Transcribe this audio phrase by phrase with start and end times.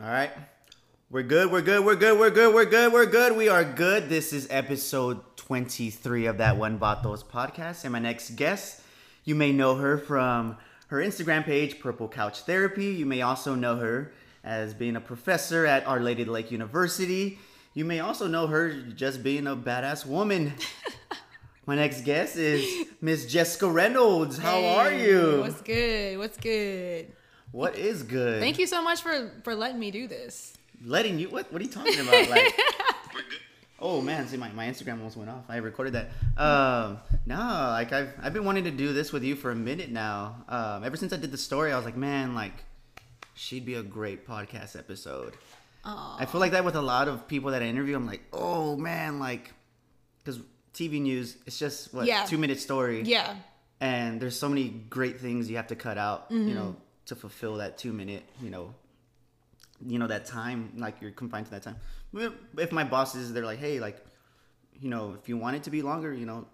[0.00, 0.30] All right.
[1.10, 1.50] We're good.
[1.52, 1.84] We're good.
[1.84, 2.18] We're good.
[2.18, 2.52] We're good.
[2.54, 2.92] We're good.
[2.92, 3.36] We're good.
[3.36, 4.08] We are good.
[4.08, 7.84] This is episode 23 of that One Vatos podcast.
[7.84, 8.80] And my next guest,
[9.24, 10.56] you may know her from
[10.88, 12.86] her Instagram page, Purple Couch Therapy.
[12.86, 14.12] You may also know her
[14.42, 17.38] as being a professor at Our Lady Lake University.
[17.74, 20.54] You may also know her just being a badass woman.
[21.66, 24.38] my next guest is Miss Jessica Reynolds.
[24.38, 25.40] How Hey, are you?
[25.40, 26.18] What's good?
[26.18, 27.12] What's good?
[27.54, 28.40] What is good?
[28.40, 30.54] Thank you so much for for letting me do this.
[30.84, 32.52] letting you what what are you talking about like
[33.78, 37.36] oh man see my, my instagram almost went off i recorded that um no
[37.78, 40.82] like i've i've been wanting to do this with you for a minute now um
[40.84, 42.52] ever since i did the story i was like man like
[43.34, 45.32] she'd be a great podcast episode
[45.84, 46.16] Aw.
[46.18, 48.76] i feel like that with a lot of people that i interview i'm like oh
[48.76, 49.52] man like
[50.18, 50.40] because
[50.74, 52.24] tv news it's just what Yeah.
[52.26, 53.36] two minute story Yeah.
[53.80, 56.76] and there's so many great things you have to cut out you know
[57.06, 58.74] to fulfill that two minute you know
[59.84, 61.76] you know that time like you're confined to that time
[62.58, 63.98] if my bosses they're like hey like
[64.80, 66.46] you know if you want it to be longer you know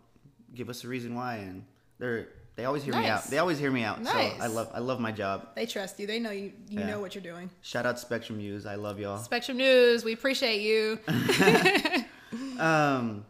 [0.55, 1.65] give us a reason why and
[1.99, 4.79] they're they always hear me out they always hear me out so i love i
[4.81, 6.07] love my job They trust you.
[6.07, 6.53] They know you.
[6.69, 6.87] You Yeah.
[6.87, 7.49] know what you're doing.
[7.63, 10.03] shout out spectrum news i love y'all Spectrum News.
[10.05, 10.99] We appreciate you.
[12.59, 13.25] um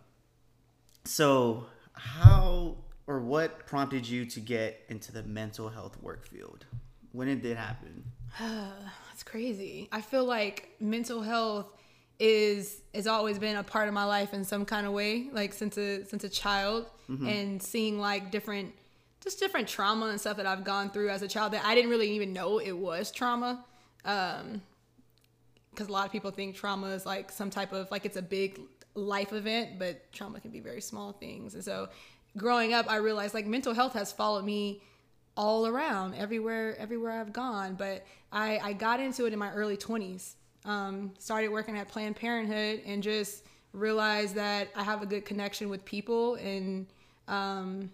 [1.04, 6.64] so how or what prompted you to get into the mental health work field
[7.12, 8.04] when it did happen
[8.38, 9.88] That's crazy.
[9.92, 11.66] I feel like mental health
[12.18, 15.52] is has always been a part of my life in some kind of way, like
[15.52, 16.86] since a since a child,
[17.26, 18.72] and seeing like different
[19.22, 21.90] just different trauma and stuff that I've gone through as a child that I didn't
[21.90, 23.64] really even know it was trauma.
[24.04, 24.62] Um,
[25.70, 28.22] because a lot of people think trauma is like some type of like it's a
[28.22, 28.60] big
[28.94, 31.54] life event, but trauma can be very small things.
[31.54, 31.88] And so,
[32.36, 34.82] growing up, I realized like mental health has followed me
[35.36, 37.74] all around everywhere everywhere I've gone.
[37.74, 40.36] But I I got into it in my early twenties.
[40.64, 45.70] Um, started working at Planned Parenthood and just realized that I have a good connection
[45.70, 46.86] with people and
[47.28, 47.90] um,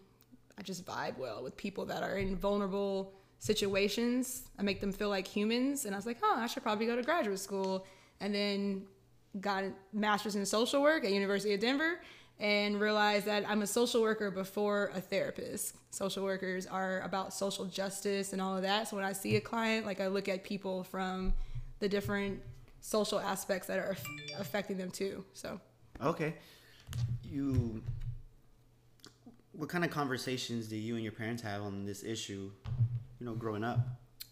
[0.58, 4.48] I just vibe well with people that are in vulnerable situations.
[4.58, 5.84] I make them feel like humans.
[5.84, 7.86] And I was like, oh, I should probably go to graduate school.
[8.20, 8.82] And then
[9.40, 12.00] got a master's in social work at University of Denver
[12.38, 15.74] and realized that I'm a social worker before a therapist.
[15.90, 18.88] Social workers are about social justice and all of that.
[18.88, 21.32] So when I see a client, like I look at people from
[21.78, 22.40] the different
[22.80, 23.96] social aspects that are
[24.38, 25.24] affecting them too.
[25.32, 25.60] So
[26.02, 26.34] Okay.
[27.22, 27.82] You.
[29.52, 32.50] What kind of conversations do you and your parents have on this issue?
[33.18, 33.78] You know, growing up.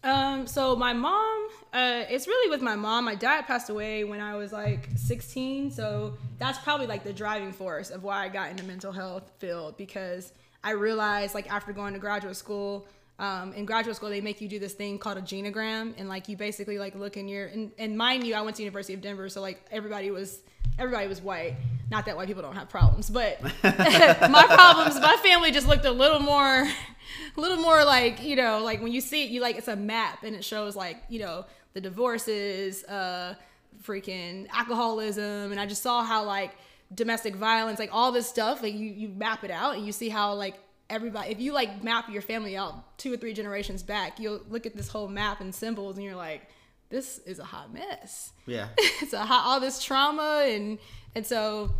[0.05, 3.05] Um, so my mom, uh, it's really with my mom.
[3.05, 7.51] My dad passed away when I was like 16, so that's probably like the driving
[7.51, 10.31] force of why I got into mental health field because
[10.63, 14.47] I realized like after going to graduate school, um, in graduate school they make you
[14.47, 17.71] do this thing called a genogram, and like you basically like look in your and,
[17.79, 20.41] and mind you, I went to University of Denver, so like everybody was
[20.77, 21.55] everybody was white.
[21.91, 25.91] Not that white people don't have problems, but my problems, my family just looked a
[25.91, 29.57] little more, a little more like you know, like when you see it, you like
[29.57, 33.35] it's a map and it shows like you know the divorces, uh,
[33.83, 36.55] freaking alcoholism, and I just saw how like
[36.93, 40.09] domestic violence, like all this stuff, like you you map it out and you see
[40.09, 40.55] how like
[40.89, 44.65] everybody, if you like map your family out two or three generations back, you'll look
[44.65, 46.47] at this whole map and symbols and you're like,
[46.89, 48.67] this is a hot mess Yeah.
[48.77, 50.77] it's a hot, all this trauma and
[51.15, 51.71] and so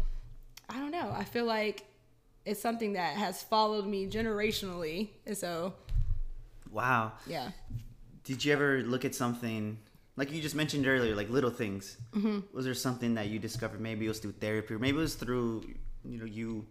[0.69, 1.13] I don't know.
[1.15, 1.85] I feel like
[2.45, 5.09] it's something that has followed me generationally.
[5.25, 5.73] And so
[6.71, 7.13] wow.
[7.27, 7.49] yeah.
[8.23, 9.77] Did you ever look at something
[10.17, 11.97] like you just mentioned earlier, like little things?
[12.13, 12.39] Mm-hmm.
[12.55, 13.81] Was there something that you discovered?
[13.81, 15.63] Maybe it was through therapy, or maybe it was through
[16.03, 16.65] you know you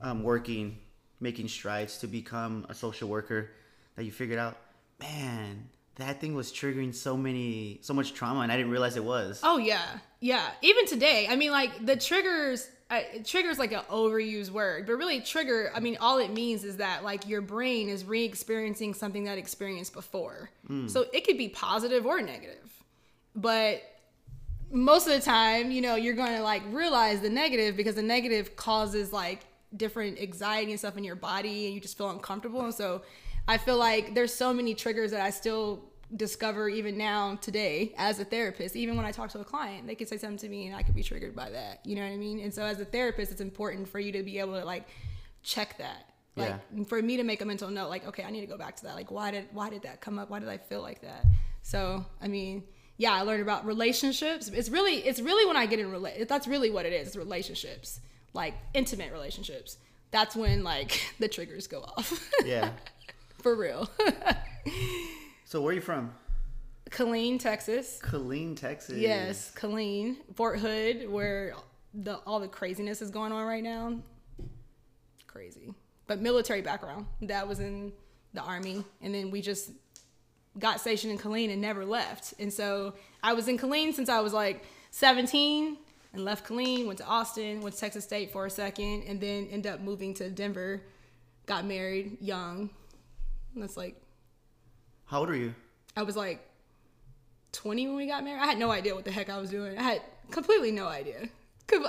[0.00, 0.78] um, working,
[1.20, 3.50] making strides to become a social worker
[3.96, 4.56] that you figured out,
[5.00, 9.04] man, that thing was triggering so many, so much trauma, and I didn't realize it
[9.04, 9.40] was.
[9.42, 10.50] Oh yeah, yeah.
[10.62, 12.68] Even today, I mean, like the triggers.
[12.90, 15.72] Uh, triggers like an overused word, but really trigger.
[15.74, 19.94] I mean, all it means is that like your brain is re-experiencing something that experienced
[19.94, 20.50] before.
[20.88, 22.70] So it could be positive or negative,
[23.34, 23.82] but
[24.70, 28.02] most of the time, you know, you're going to like realize the negative because the
[28.02, 29.40] negative causes like
[29.74, 32.62] different anxiety and stuff in your body and you just feel uncomfortable.
[32.62, 33.02] And so
[33.48, 35.84] I feel like there's so many triggers that I still
[36.14, 38.76] discover even now today as a therapist.
[38.76, 40.82] Even when I talk to a client, they could say something to me and I
[40.82, 41.80] could be triggered by that.
[41.84, 42.40] You know what I mean?
[42.40, 44.86] And so as a therapist, it's important for you to be able to like
[45.42, 46.06] check that.
[46.34, 48.76] Like for me to make a mental note, like, okay, I need to go back
[48.76, 48.94] to that.
[48.94, 50.30] Like, why did why did that come up?
[50.30, 51.26] Why did I feel like that?
[51.60, 52.64] So, I mean,
[52.96, 54.48] yeah, I learned about relationships.
[54.48, 56.26] It's really it's really when I get in relate.
[56.28, 57.08] That's really what it is.
[57.08, 58.00] It's relationships,
[58.32, 59.76] like intimate relationships.
[60.10, 62.30] That's when like the triggers go off.
[62.44, 62.70] Yeah.
[63.42, 63.88] For real.
[65.52, 66.14] So where are you from?
[66.88, 68.00] Killeen, Texas.
[68.02, 68.96] Killeen, Texas.
[68.96, 71.52] Yes, Killeen, Fort Hood, where
[71.92, 73.98] the all the craziness is going on right now.
[75.26, 75.74] Crazy,
[76.06, 77.04] but military background.
[77.20, 77.92] That was in
[78.32, 79.72] the army, and then we just
[80.58, 82.32] got stationed in Killeen and never left.
[82.38, 85.76] And so I was in Killeen since I was like 17
[86.14, 89.48] and left Killeen, went to Austin, went to Texas State for a second, and then
[89.50, 90.80] ended up moving to Denver.
[91.44, 92.70] Got married young.
[93.56, 94.00] That's like
[95.06, 95.54] How old are you?
[95.96, 96.40] I was like
[97.52, 98.40] 20 when we got married.
[98.40, 99.78] I had no idea what the heck I was doing.
[99.78, 101.28] I had completely no idea.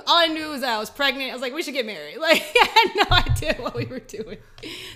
[0.06, 1.30] All I knew was that I was pregnant.
[1.30, 2.16] I was like, we should get married.
[2.20, 4.38] Like, I had no idea what we were doing.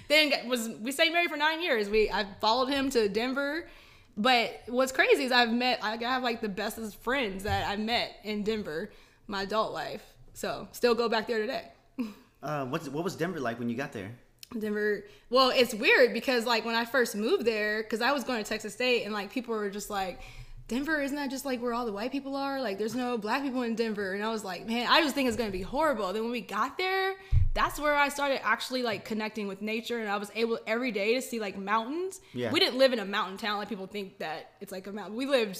[0.08, 1.88] Then was we stayed married for nine years.
[1.90, 3.68] We I followed him to Denver.
[4.16, 8.16] But what's crazy is I've met I have like the bestest friends that I met
[8.24, 8.90] in Denver,
[9.26, 10.02] my adult life.
[10.32, 11.68] So still go back there today.
[12.40, 14.12] Uh, what's what was Denver like when you got there?
[14.56, 15.04] Denver.
[15.30, 18.48] Well, it's weird because like when I first moved there, because I was going to
[18.48, 20.20] Texas State, and like people were just like,
[20.68, 22.60] Denver isn't that just like where all the white people are?
[22.60, 25.28] Like there's no black people in Denver, and I was like, man, I just think
[25.28, 26.12] it's gonna be horrible.
[26.12, 27.14] Then when we got there,
[27.54, 31.14] that's where I started actually like connecting with nature, and I was able every day
[31.14, 32.20] to see like mountains.
[32.32, 32.50] Yeah.
[32.52, 35.16] We didn't live in a mountain town like people think that it's like a mountain.
[35.16, 35.58] We lived.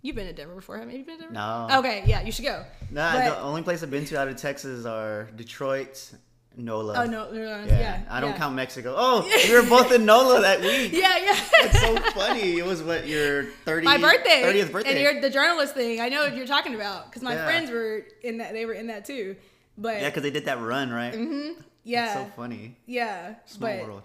[0.00, 1.04] You've been to Denver before, haven't you?
[1.04, 1.34] Been to Denver?
[1.34, 1.68] No.
[1.80, 2.64] Okay, yeah, you should go.
[2.92, 6.12] Nah, But- the only place I've been to out of Texas are Detroit,
[6.58, 6.94] NOLA.
[7.02, 8.02] Oh no, Yeah, yeah.
[8.10, 8.36] I don't yeah.
[8.38, 8.94] count Mexico.
[8.96, 10.92] Oh, we were both in NOLA that week.
[10.92, 11.36] Yeah, yeah.
[11.62, 12.58] That's so funny.
[12.58, 14.90] It was what your 30 my birthday, 30th birthday.
[14.90, 16.00] and you're the journalist thing.
[16.00, 17.44] I know what you're talking about because my Yeah.
[17.46, 18.52] friends were in that.
[18.52, 19.36] They were in that too.
[19.78, 21.14] But yeah, because they did that run, right?
[21.14, 21.60] Mm-hmm.
[21.84, 22.76] yeah, It's so funny.
[22.86, 23.36] yeah.
[23.46, 24.02] Small but world.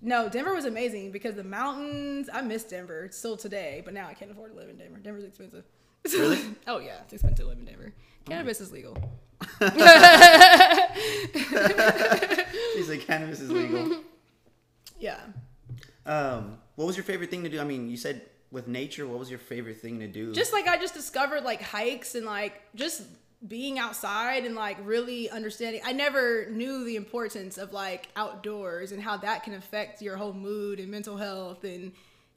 [0.00, 2.30] no, Denver was amazing because the mountains.
[2.32, 4.98] I miss Denver still today, but now I can't afford to live in Denver.
[5.02, 5.64] Denver's expensive.
[6.12, 6.38] Really?
[6.68, 7.92] oh yeah, it's expensive to live in Denver.
[8.26, 8.96] Cannabis is legal.
[12.74, 13.98] She said cannabis is legal.
[14.98, 15.18] Yeah.
[16.04, 17.58] um, what was your favorite thing to do?
[17.58, 18.20] I mean, you said
[18.52, 19.06] with nature.
[19.06, 20.32] What was your favorite thing to do?
[20.34, 23.02] just like I just discovered like hikes and like just
[23.48, 25.80] being outside and like really understanding.
[25.84, 30.34] I never knew the importance of like outdoors and how that can affect your whole
[30.34, 31.64] mood and mental health.
[31.64, 31.92] And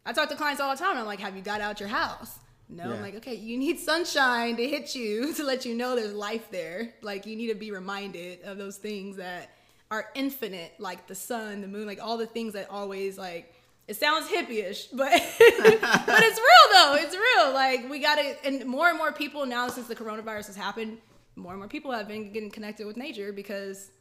[0.05, 0.97] I talk to clients all the time.
[0.97, 2.39] I'm like, have you got out your house?
[2.69, 2.95] No, Yeah.
[2.95, 6.49] I'm like, okay, you need sunshine to hit you to let you know there's life
[6.51, 6.93] there.
[7.01, 9.51] Like, you need to be reminded of those things that
[9.91, 13.53] are infinite, like the sun, the moon, like all the things that always like.
[13.85, 16.95] It sounds hippie-ish, but but it's real though.
[16.95, 17.53] It's real.
[17.53, 20.99] Like we got to, and more and more people now since the coronavirus has happened,
[21.35, 23.91] more and more people have been getting connected with nature because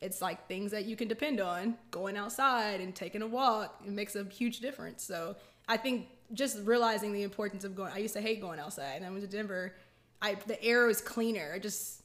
[0.00, 1.76] it's like things that you can depend on.
[1.90, 5.04] Going outside and taking a walk, it makes a huge difference.
[5.04, 5.36] So
[5.70, 7.92] I think just realizing the importance of going.
[7.92, 9.72] I used to hate going outside, and I went to Denver.
[10.20, 11.52] I the air was cleaner.
[11.54, 12.02] I just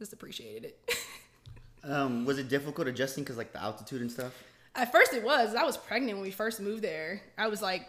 [0.00, 0.98] just appreciated it.
[1.84, 4.34] um, was it difficult adjusting because like the altitude and stuff?
[4.74, 5.54] At first, it was.
[5.54, 7.22] I was pregnant when we first moved there.
[7.38, 7.86] I was like,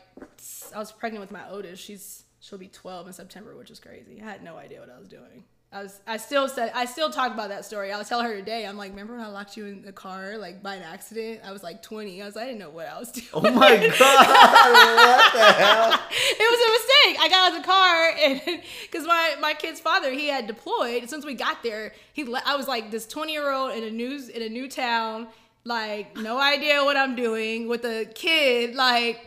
[0.75, 1.83] I was pregnant with my oldest.
[1.83, 4.21] She's she'll be 12 in September, which is crazy.
[4.21, 5.43] I had no idea what I was doing.
[5.75, 5.99] I was.
[6.07, 6.71] I still said.
[6.73, 7.91] I still talk about that story.
[7.91, 8.65] I'll tell her today.
[8.65, 11.41] I'm like, remember when I locked you in the car like by an accident?
[11.43, 12.21] I was like 20.
[12.21, 12.37] I was.
[12.37, 13.27] I didn't know what I was doing.
[13.33, 13.89] Oh my god!
[13.89, 15.99] what the hell?
[16.11, 17.17] it was a mistake.
[17.19, 21.09] I got out of the car and because my my kid's father he had deployed.
[21.09, 24.17] Since we got there, he I was like this twenty year old in a new
[24.33, 25.27] in a new town,
[25.65, 29.19] like no idea what I'm doing with a kid like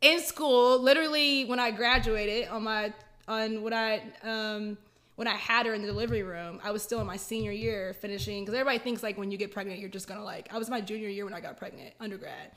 [0.00, 0.80] in school.
[0.80, 2.94] Literally when I graduated on my
[3.28, 4.78] on when I um
[5.16, 7.94] when I had her in the delivery room, I was still in my senior year
[8.00, 10.48] finishing because everybody thinks like when you get pregnant, you're just gonna like.
[10.52, 12.52] I was my junior year when I got pregnant, undergrad,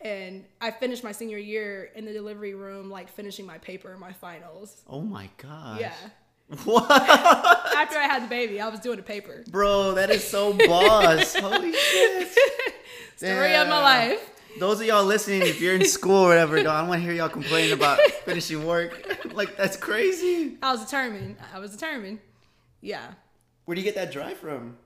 [0.00, 4.12] and I finished my senior year in the delivery room, like finishing my paper, my
[4.12, 4.82] finals.
[4.88, 5.80] Oh my god.
[5.80, 5.92] Yeah.
[6.64, 6.90] What?
[6.90, 9.44] After I had the baby, I was doing a paper.
[9.48, 11.32] Bro, that is so boss.
[11.36, 12.28] Holy shit.
[13.16, 14.30] Story of my life.
[14.58, 17.12] Those of y'all listening, if you're in school or whatever, I don't want to hear
[17.12, 19.00] y'all complaining about finishing work.
[19.40, 20.58] Like, that's crazy.
[20.62, 21.36] I was determined.
[21.54, 22.18] I was determined.
[22.82, 23.12] Yeah.
[23.64, 24.76] Where do you get that drive from?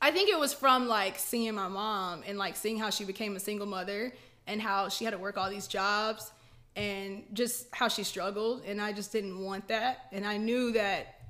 [0.00, 3.36] I think it was from like seeing my mom and like seeing how she became
[3.36, 4.12] a single mother
[4.48, 6.32] and how she had to work all these jobs
[6.74, 11.20] and just how she struggled and I just didn't want that and I knew that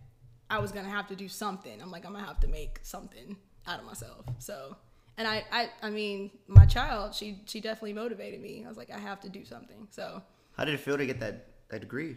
[0.50, 1.80] I was gonna have to do something.
[1.82, 3.36] I'm like I'm gonna have to make something
[3.66, 4.24] out of myself.
[4.38, 4.76] So
[5.16, 8.64] and I I, I mean my child she she definitely motivated me.
[8.64, 9.88] I was like I have to do something.
[9.90, 10.22] So
[10.56, 12.16] How did it feel to get that, that degree?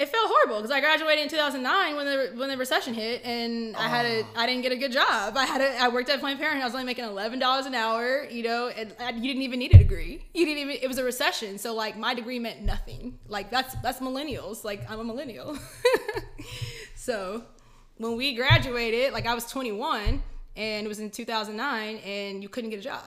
[0.00, 3.76] It felt horrible because I graduated in 2009 when the when the recession hit, and
[3.76, 5.36] I had a I didn't get a good job.
[5.36, 6.62] I had a I worked at Planned Parenthood.
[6.62, 9.58] I was only making eleven dollars an hour, you know, and I, you didn't even
[9.58, 10.24] need a degree.
[10.32, 10.76] You didn't even.
[10.82, 13.18] It was a recession, so like my degree meant nothing.
[13.28, 14.64] Like that's that's millennials.
[14.64, 15.58] Like I'm a millennial.
[16.96, 17.44] so
[17.98, 20.22] when we graduated, like I was 21,
[20.56, 23.04] and it was in 2009, and you couldn't get a job.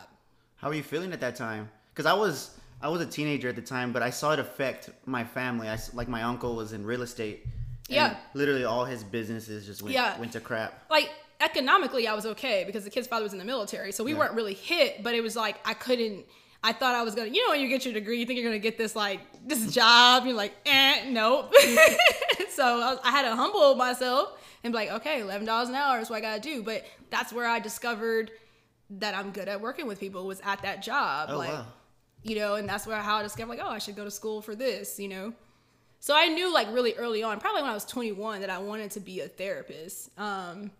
[0.58, 1.70] How were you feeling at that time?
[1.92, 4.90] Because I was, I was a teenager at the time, but I saw it affect
[5.06, 5.70] my family.
[5.70, 7.46] I like my uncle was in real estate.
[7.46, 8.18] and Yeah.
[8.34, 10.20] Literally all his businesses just went Yeah.
[10.20, 10.84] went to crap.
[10.90, 11.10] like
[11.42, 14.20] economically I was okay because the kid's father was in the military, so we Yeah.
[14.20, 15.02] weren't really hit.
[15.02, 16.26] But it was like I couldn't.
[16.66, 18.48] I thought I was gonna, you know, when you get your degree, you think you're
[18.50, 20.26] gonna get this like this job.
[20.26, 21.54] You're like, eh, nope.
[22.50, 24.32] so I, was, I had to humble myself
[24.64, 26.64] and be like, okay, eleven dollars an hour is what I gotta do.
[26.64, 28.32] But that's where I discovered
[28.92, 31.30] that I'm good at working with people was at that job.
[31.32, 31.66] Oh like, wow.
[32.24, 34.42] You know, and that's where how I discovered like, oh, I should go to school
[34.42, 35.34] for this, you know.
[36.00, 38.92] So I knew like really early on, probably when I was 21, that I wanted
[38.92, 40.10] to be a therapist.
[40.20, 40.72] Um,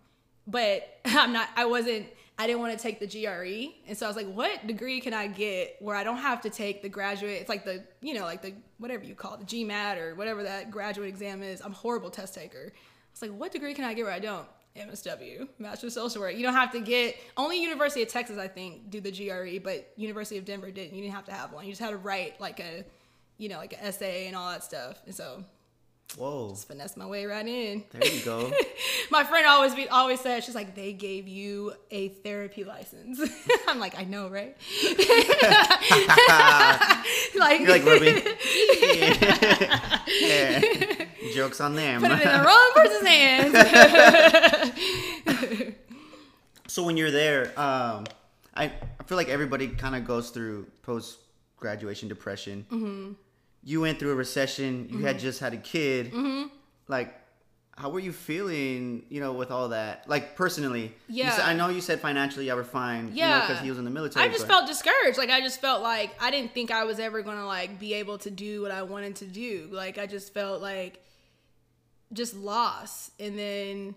[0.48, 1.50] but I'm not.
[1.56, 2.08] I wasn't.
[2.38, 5.14] I didn't want to take the GRE, and so I was like, what degree can
[5.14, 7.40] I get where I don't have to take the graduate?
[7.40, 10.44] It's like the you know like the whatever you call it, the GMAT or whatever
[10.44, 11.62] that graduate exam is.
[11.62, 12.72] I'm a horrible test taker.
[12.74, 12.80] I
[13.12, 14.48] was like, what degree can I get where I don't?
[14.76, 16.36] MSW, Master of Social Work.
[16.36, 19.92] You don't have to get only University of Texas, I think, do the GRE, but
[19.96, 20.96] University of Denver didn't.
[20.96, 21.66] You didn't have to have one.
[21.66, 22.84] You just had to write like a,
[23.38, 25.02] you know, like an essay and all that stuff.
[25.06, 25.44] And so
[26.18, 26.52] Whoa.
[26.52, 27.84] just finesse my way right in.
[27.92, 28.54] There you go.
[29.12, 33.20] My friend always be always said she's like they gave you a therapy license.
[33.68, 34.56] I'm like I know right.
[37.36, 38.22] like You're like rubbing.
[40.22, 40.62] yeah.
[41.34, 42.02] Jokes on them.
[42.02, 43.56] put it in the wrong person's hands.
[46.74, 48.06] So when you're there, um,
[48.56, 51.20] I, I feel like everybody kind of goes through post
[51.58, 52.66] graduation depression.
[52.72, 53.12] Mm-hmm.
[53.64, 54.88] You went through a recession.
[54.90, 55.06] You Mm-hmm.
[55.06, 56.14] had just had a kid.
[56.88, 57.14] Like,
[57.76, 59.06] how were you feeling?
[59.10, 60.94] You know, with all that, like personally.
[61.08, 61.32] You Yeah.
[61.32, 63.12] said, I know you said financially you were fine.
[63.14, 63.42] Yeah.
[63.42, 64.26] because he was in the military.
[64.26, 65.18] I just but- felt discouraged.
[65.18, 68.18] Like I just felt like I didn't think I was ever gonna like be able
[68.20, 69.70] to do what I wanted to do.
[69.72, 71.00] Like I just felt like
[72.12, 73.12] just lost.
[73.20, 73.96] And then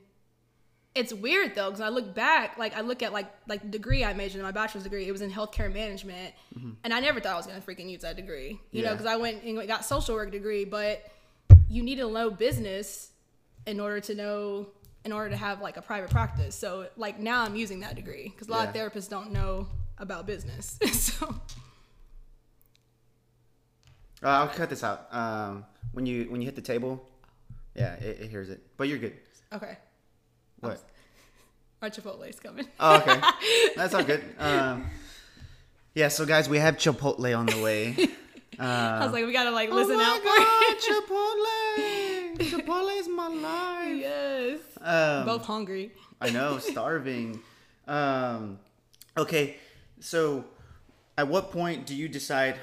[0.96, 4.04] it's weird though because I look back, like I look at like like the degree
[4.04, 5.06] I majored in, my bachelor's degree.
[5.06, 6.34] It was in healthcare management,
[6.82, 8.58] and I never thought I was gonna freaking use that degree.
[8.72, 11.04] You know, because I went and got social work degree, but
[11.68, 13.10] you need to know business
[13.66, 14.68] in order to know
[15.04, 16.54] in order to have like a private practice.
[16.56, 20.26] So like now I'm using that degree because a lot of therapists don't know about
[20.26, 20.78] business.
[20.92, 21.34] so
[24.22, 25.06] Uh, I'll cut this out.
[25.12, 27.06] Um, when you when you hit the table,
[27.74, 28.60] yeah, it, it hears it.
[28.76, 29.12] But you're good.
[29.52, 29.76] okay,
[30.60, 30.80] What?
[31.82, 32.66] our Chipotle's coming.
[32.80, 33.20] Oh, okay.
[33.76, 34.22] That's all good.
[34.38, 34.86] Um,
[35.94, 37.96] yeah, so guys, we have Chipotle on the way.
[38.58, 40.74] I was like, we gotta like listen oh out my
[42.38, 42.64] God, Chipotle!
[42.66, 43.96] Chipotle is my life.
[44.00, 45.92] yes, Um, both hungry.
[46.20, 47.40] I know, starving.
[47.86, 48.58] Um,
[49.16, 49.56] okay,
[50.00, 50.44] so
[51.18, 52.56] at what point do you decide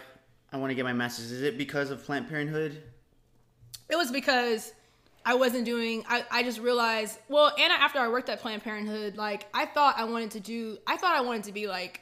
[0.52, 1.32] I want to get my master's?
[1.32, 2.82] Is it because of Planned Parenthood?
[3.90, 4.74] It was because
[5.26, 6.04] I wasn't doing.
[6.08, 7.20] I, I just realized.
[7.30, 10.78] Well, and after I worked at Planned Parenthood, like I thought I wanted to do.
[10.86, 12.02] I thought I wanted to be like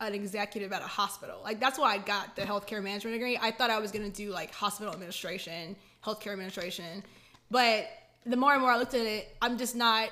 [0.00, 1.40] an executive at a hospital.
[1.42, 3.38] Like that's why I got the healthcare management degree.
[3.40, 7.04] I thought I was gonna do like hospital administration, healthcare administration.
[7.50, 7.88] But
[8.24, 10.10] the more and more I looked at it, I'm just not.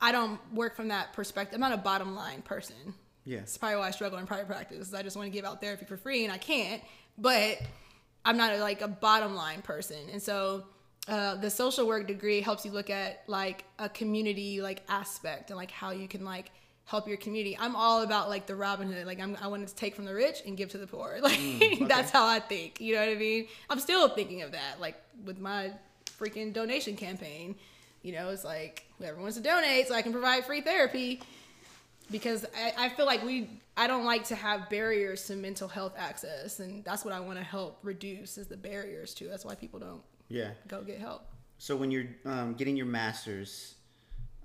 [0.00, 1.54] I don't work from that perspective.
[1.54, 2.94] I'm not a bottom line person.
[3.24, 3.40] Yeah.
[3.40, 4.94] It's probably why I struggle in private practice.
[4.94, 6.80] I just want to give out therapy for free and I can't.
[7.18, 7.58] But
[8.24, 9.98] I'm not a, like a bottom line person.
[10.12, 10.64] And so
[11.08, 15.56] uh, the social work degree helps you look at like a community like aspect and
[15.56, 16.50] like how you can like
[16.84, 17.56] help your community.
[17.58, 19.06] I'm all about like the Robin Hood.
[19.06, 21.18] Like I'm, I want to take from the rich and give to the poor.
[21.22, 22.80] Like that's how I think.
[22.80, 23.46] You know what I mean?
[23.70, 24.80] I'm still thinking of that.
[24.80, 25.72] Like with my
[26.18, 27.56] freaking donation campaign.
[28.02, 31.20] You know, it's like whoever wants to donate so I can provide free therapy
[32.10, 35.94] because I, I feel like we I don't like to have barriers to mental health
[35.96, 39.54] access and that's what I want to help reduce is the barriers to that's why
[39.54, 40.50] people don't Yeah.
[40.66, 41.22] go get help.
[41.58, 43.74] So when you're um, getting your master's,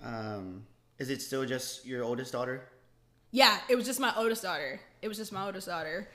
[0.04, 0.66] um,
[0.98, 2.68] is it still just your oldest daughter?
[3.32, 4.80] Yeah, it was just my oldest daughter.
[5.02, 6.08] It was just my oldest daughter.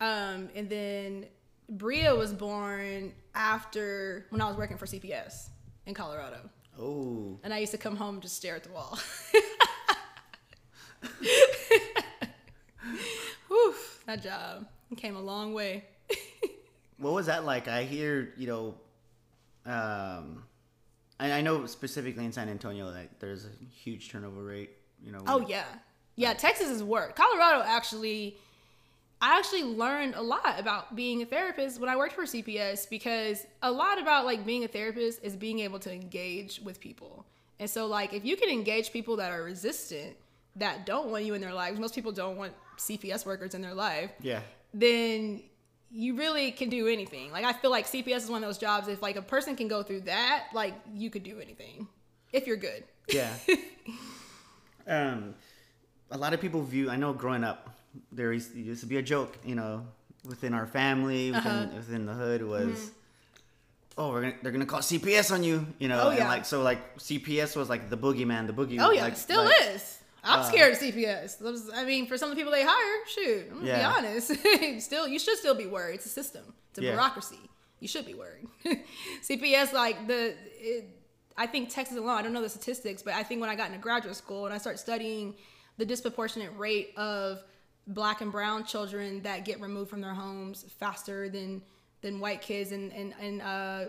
[0.00, 1.26] Um, and then
[1.68, 5.48] Bria was born after when I was working for CPS
[5.86, 6.48] in Colorado.
[6.78, 8.98] Oh, And I used to come home and just stare at the wall.
[13.48, 13.74] Whew,
[14.06, 15.84] that job came a long way.
[16.98, 17.68] what was that like?
[17.68, 18.74] I hear you know,
[19.66, 20.44] um,
[21.18, 24.70] I, I know specifically in San Antonio that there's a huge turnover rate.
[25.04, 25.22] You know.
[25.26, 25.64] Oh yeah,
[26.16, 26.34] yeah.
[26.34, 27.16] Texas is work.
[27.16, 28.36] Colorado actually,
[29.20, 33.46] I actually learned a lot about being a therapist when I worked for CPS because
[33.62, 37.24] a lot about like being a therapist is being able to engage with people.
[37.58, 40.16] And so like if you can engage people that are resistant,
[40.56, 43.74] that don't want you in their lives, most people don't want CPS workers in their
[43.74, 44.10] life.
[44.20, 44.40] Yeah.
[44.72, 45.42] Then
[45.92, 47.32] you really can do anything.
[47.32, 48.88] Like I feel like CPS is one of those jobs.
[48.88, 51.86] If like a person can go through that, like you could do anything
[52.32, 52.84] if you're good.
[53.08, 53.32] Yeah.
[54.86, 55.34] um,
[56.10, 56.90] a lot of people view.
[56.90, 57.70] I know growing up,
[58.12, 59.38] there used, used to be a joke.
[59.44, 59.86] You know,
[60.28, 61.76] within our family, within Uh-huh.
[61.76, 62.90] within the hood was.
[63.98, 66.62] Oh, we're gonna, they're gonna call CPS on you, you know, Oh, and like so,
[66.62, 68.78] like CPS was like the boogeyman, the boogie.
[68.80, 69.98] Oh yeah, like, still like- is.
[70.24, 71.70] I'm uh, scared of CPS.
[71.74, 74.00] I mean, for some of the people they hire, shoot, I'm gonna Yeah.
[74.00, 74.84] be honest.
[74.84, 75.94] still, you should still be worried.
[75.96, 76.42] It's a system.
[76.70, 76.90] It's a Yeah.
[76.92, 77.38] bureaucracy.
[77.80, 78.46] You should be worried.
[79.22, 80.84] CPS, like the, it,
[81.36, 82.18] I think Texas alone.
[82.18, 84.54] I don't know the statistics, but I think when I got into graduate school and
[84.54, 85.34] I started studying
[85.78, 87.42] the disproportionate rate of
[87.86, 91.62] black and brown children that get removed from their homes faster than
[92.02, 93.84] than white kids and and and uh,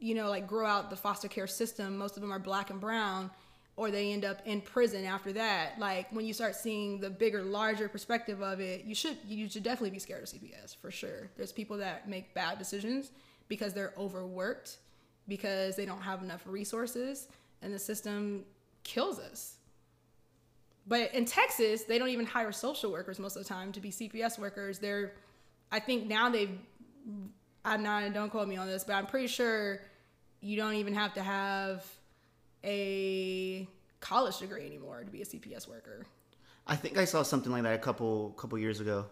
[0.00, 1.96] you know, like grow out the foster care system.
[1.96, 3.30] Most of them are black and brown,
[3.76, 5.78] or they end up in prison after that.
[5.78, 9.62] Like when you start seeing the bigger, larger perspective of it, you should you should
[9.62, 11.28] definitely be scared of CPS for sure.
[11.36, 13.10] There's people that make bad decisions
[13.48, 14.78] because they're overworked,
[15.28, 17.28] because they don't have enough resources,
[17.62, 18.44] and the system
[18.84, 19.56] kills us.
[20.86, 23.90] But in Texas, they don't even hire social workers most of the time to be
[23.90, 24.78] CPS workers.
[24.78, 25.14] They're,
[25.72, 26.58] I think now they've
[27.64, 29.80] I'm not don't quote me on this, but I'm pretty sure
[30.40, 31.84] you don't even have to have
[32.64, 33.68] a
[34.00, 36.06] college degree anymore to be a CPS worker.
[36.66, 39.06] I think I saw something like that a couple couple years ago,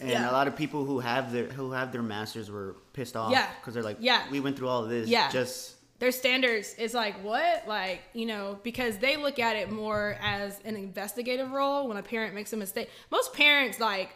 [0.00, 0.30] and Yeah.
[0.30, 3.32] a lot of people who have their who have their masters were pissed off.
[3.32, 3.48] Yeah.
[3.60, 4.22] because they're like, Yeah.
[4.30, 5.08] we went through all of this.
[5.08, 5.30] Yeah.
[5.30, 7.66] just Their standards is like what?
[7.68, 12.02] Like, you know, because they look at it more as an investigative role when a
[12.02, 12.90] parent makes a mistake.
[13.10, 14.10] Most parents like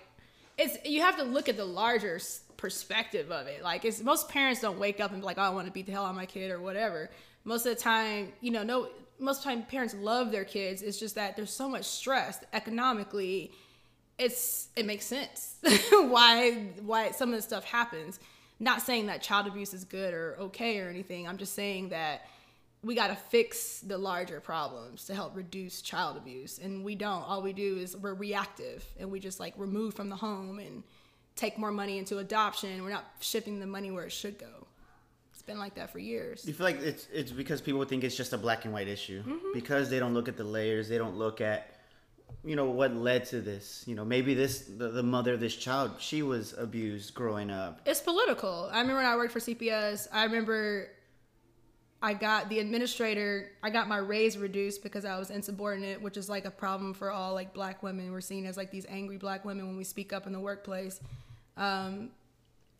[0.58, 2.18] it's you have to look at the larger
[2.56, 3.62] perspective of it.
[3.62, 5.86] Like it's most parents don't wake up and be like, "Oh, I want to beat
[5.86, 7.10] the hell out of my kid" or whatever.
[7.46, 8.88] Most of the time, you know, no
[9.18, 10.82] most of the time parents love their kids.
[10.82, 13.52] It's just that there's so much stress economically.
[14.18, 15.56] It's it makes sense
[15.92, 18.18] why why some of this stuff happens.
[18.58, 21.28] Not saying that child abuse is good or okay or anything.
[21.28, 22.22] I'm just saying that
[22.82, 27.22] we got to fix the larger problems to help reduce child abuse and we don't
[27.22, 30.82] all we do is we're reactive and we just like remove from the home and
[31.34, 34.65] take more money into adoption we're not shifting the money where it should go
[35.46, 38.32] been like that for years you feel like it's it's because people think it's just
[38.32, 39.52] a black and white issue Mm-hmm.
[39.54, 40.88] because they don't look at the layers.
[40.88, 41.70] They don't look at
[42.44, 43.84] you know what led to this.
[43.86, 47.80] You know, maybe this the, the mother of this child she was abused growing up.
[47.86, 50.88] it's political i remember when i worked for cps i remember
[52.02, 56.28] i got the administrator i got my raise reduced because i was insubordinate which is
[56.28, 59.44] like a problem for all like black women we're seen as like these angry black
[59.44, 61.00] women when we speak up in the workplace
[61.56, 62.10] um,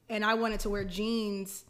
[0.09, 1.65] and i wanted to wear jeans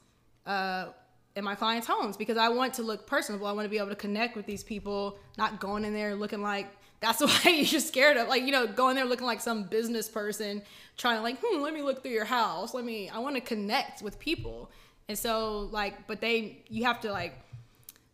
[0.47, 0.87] uh,
[1.35, 3.47] in my clients' homes because I want to look personable.
[3.47, 6.43] I want to be able to connect with these people, not going in there looking
[6.43, 6.69] like
[7.01, 8.29] that's why you're scared of.
[8.29, 10.63] Like, you know, going there looking like some business person
[10.97, 12.73] trying to like, hmm, let me look through your house.
[12.73, 14.71] Let me, I want to connect with people.
[15.09, 17.35] And so, like, but they, you have to like,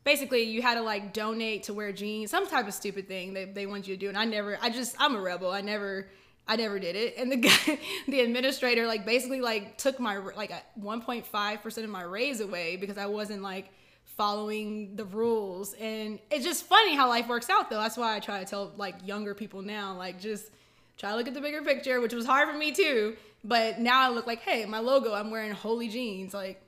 [0.02, 3.44] basically you had to like donate to wear jeans, some type of stupid thing they,
[3.44, 4.08] they want you to do.
[4.08, 5.52] And I never, I just, I'm a rebel.
[5.52, 6.08] I never,
[6.46, 7.14] I never did it.
[7.16, 7.78] And the guy,
[8.08, 12.98] the administrator, like basically like took my like 1.5 percent of my raise away because
[12.98, 13.70] I wasn't like
[14.04, 15.74] following the rules.
[15.74, 17.80] And it's just funny how life works out though.
[17.80, 20.50] That's why I try to tell like younger people now, like just
[20.96, 23.16] try to look at the bigger picture, which was hard for me too.
[23.44, 26.62] But now I look like, hey, my logo, I'm wearing holy jeans, like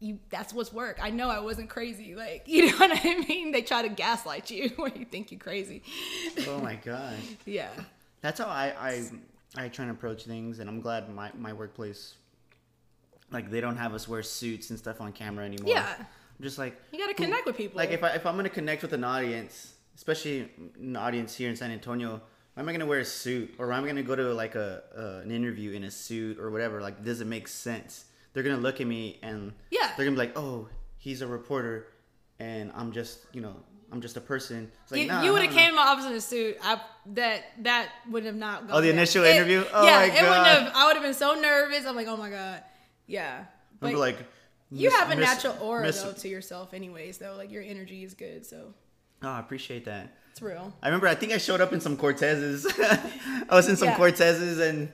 [0.00, 0.98] you that's what's work.
[1.00, 2.14] I know I wasn't crazy.
[2.14, 3.52] Like, you know what I mean?
[3.52, 5.82] They try to gaslight you when you think you're crazy.
[6.48, 7.14] Oh my gosh.
[7.46, 7.70] yeah.
[8.22, 9.02] That's how I, I
[9.64, 12.14] I try and approach things, and I'm glad my my workplace,
[13.30, 15.68] like they don't have us wear suits and stuff on camera anymore.
[15.74, 15.94] Yeah.
[15.98, 17.76] I'm just like You gotta connect with people.
[17.76, 20.48] like if I if I'm gonna connect with an audience, especially
[20.80, 22.20] an audience here in San Antonio,
[22.54, 24.82] why am I gonna wear a suit or am I gonna go to like a
[24.96, 26.80] uh, an interview in a suit or whatever?
[26.80, 28.06] Like, does it make sense?
[28.32, 29.92] They're gonna look at me and Yeah.
[29.96, 31.88] they're gonna be like, oh, he's a reporter,
[32.38, 33.56] and I'm just you know
[33.92, 34.72] I'm just a person.
[34.90, 35.58] Like, you, nah, you would have nah.
[35.58, 36.56] came to my office in a suit.
[36.62, 36.80] I
[37.14, 38.76] that that would have not gone.
[38.76, 39.64] Oh, the initial It- interview?
[39.72, 40.72] Oh yeah, it wouldn't have.
[40.74, 41.84] I would have been so nervous.
[41.84, 42.62] I'm like, oh my god,
[43.06, 43.44] yeah.
[43.80, 44.16] But like
[44.70, 47.18] you Miss- have a Miss- natural aura Miss- though to yourself, anyways.
[47.18, 48.72] Though, like your energy is good, so
[49.22, 50.14] Oh, I appreciate that.
[50.30, 50.72] it's real.
[50.82, 52.66] I remember I think I showed up in some Cortezes.
[53.50, 53.96] I was in some Yeah.
[53.98, 54.90] Cortezes and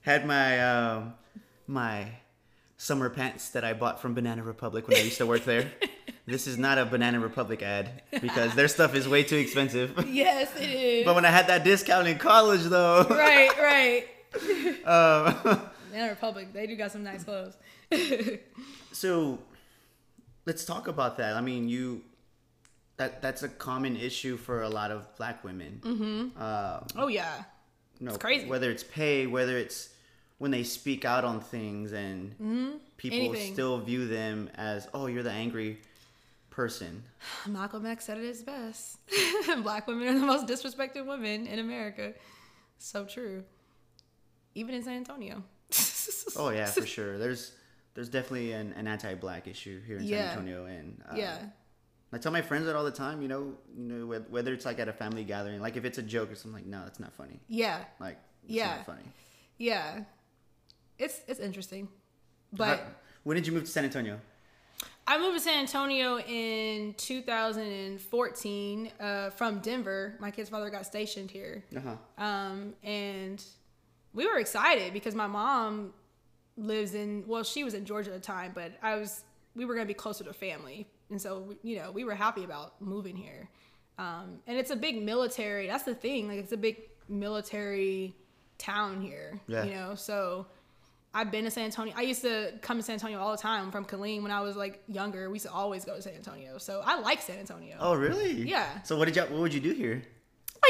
[0.00, 1.14] had my um,
[1.66, 2.08] my
[2.82, 5.70] summer pants that I bought from Banana Republic when I used to work there.
[6.26, 9.92] this is not a Banana Republic ad because their stuff is way too expensive.
[10.12, 11.04] Yes, it is.
[11.04, 14.84] but when I had that discount in college though, right, right.
[14.84, 17.56] um, Banana Republic, they do got some nice clothes.
[18.92, 19.38] so
[20.44, 21.36] let's talk about that.
[21.36, 22.02] I mean, you
[22.96, 25.80] that that's a common issue for a lot of black women.
[25.84, 26.42] Mm-hmm.
[26.42, 27.44] Um, oh yeah,
[28.00, 28.48] no, it's crazy.
[28.48, 29.91] Whether it's pay, whether it's
[30.42, 32.32] when they speak out on things, and
[32.96, 33.26] people Mm-hmm.
[33.34, 33.52] Anything.
[33.52, 35.78] still view them as, "Oh, you're the angry
[36.50, 37.04] person."
[37.46, 38.98] Malcolm X said it is best.
[39.62, 42.14] Black women are the most disrespected women in America.
[42.78, 43.44] So true.
[44.56, 45.42] Even in San Antonio.
[46.36, 47.18] Oh yeah, for sure.
[47.18, 47.52] There's
[47.94, 50.16] there's definitely an, an anti-black issue here in Yeah.
[50.16, 51.38] San Antonio, and uh, yeah.
[52.12, 53.20] I tell my friends that all the time.
[53.22, 56.02] You know, you know whether it's like at a family gathering, like if it's a
[56.02, 57.38] joke or something, like no, that's not funny.
[57.48, 57.84] Yeah.
[58.00, 58.76] Like it's Yeah.
[58.76, 59.04] not funny.
[59.58, 60.04] Yeah.
[60.98, 61.88] It's it's interesting.
[62.52, 62.86] How- But
[63.24, 64.18] when did you move to San Antonio?
[65.06, 70.14] I moved to San Antonio in 2014 uh, from Denver.
[70.20, 71.64] My kid's father got stationed here.
[71.76, 72.22] Uh huh.
[72.24, 73.42] Um, and
[74.14, 75.92] we were excited because my mom
[76.58, 79.24] lives in well she was in georgia at the time but i was
[79.56, 82.44] we were going to be closer to family and so you know we were happy
[82.44, 83.48] about moving here
[83.98, 86.76] um, and it's a big military that's the thing like it's a big
[87.08, 88.14] military
[88.58, 89.64] town here Yeah.
[89.64, 90.46] you know so
[91.14, 93.70] i've been to san antonio i used to come to san antonio all the time
[93.70, 96.58] from Killeen when i was like younger we used to always go to san antonio
[96.58, 98.32] so i like san antonio Oh really?
[98.32, 98.82] Yeah.
[98.82, 100.02] So what did you what would you do here?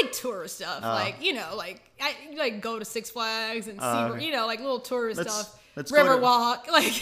[0.01, 0.87] like tourist stuff, Oh.
[0.89, 4.25] like you know, like I like go to Six Flags and oh, see, Oh, okay.
[4.25, 6.93] you know, like little tourist Let's- stuff, let's go to- Riverwalk, like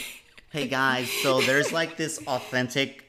[0.52, 3.06] Hey guys, so there's like this authentic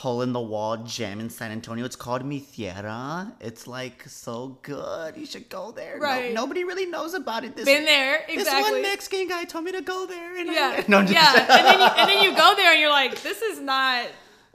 [0.00, 1.84] hole in the wall gem in San Antonio.
[1.84, 3.32] It's called Mi Tierra.
[3.40, 5.16] It's like so good.
[5.16, 5.96] You should go there.
[5.98, 6.32] No- Right.
[6.32, 7.54] nobody really knows about it.
[7.54, 8.62] This been there Exactly.
[8.62, 10.36] This one Mexican guy told me to go there.
[10.38, 12.70] And I- yeah, no, I'm just- yeah, and then you, and then you go there
[12.72, 14.06] and you're like, this is not.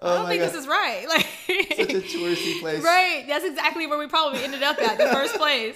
[0.01, 0.49] Oh I don't think God.
[0.49, 1.05] this is right.
[1.13, 1.25] Like,
[1.77, 2.83] Such a touristy place.
[2.83, 3.23] right?
[3.27, 5.75] That's exactly where we probably ended up at the first place.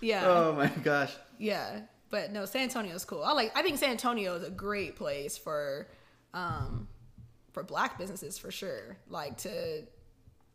[0.00, 1.12] Yeah, Oh my gosh.
[1.38, 1.80] yeah.
[2.10, 3.22] But no, San Antonio is cool.
[3.22, 3.52] I like.
[3.56, 5.88] I think San Antonio is a great place for,
[6.32, 6.88] um,
[7.52, 8.96] for black businesses for sure.
[9.08, 9.82] Like to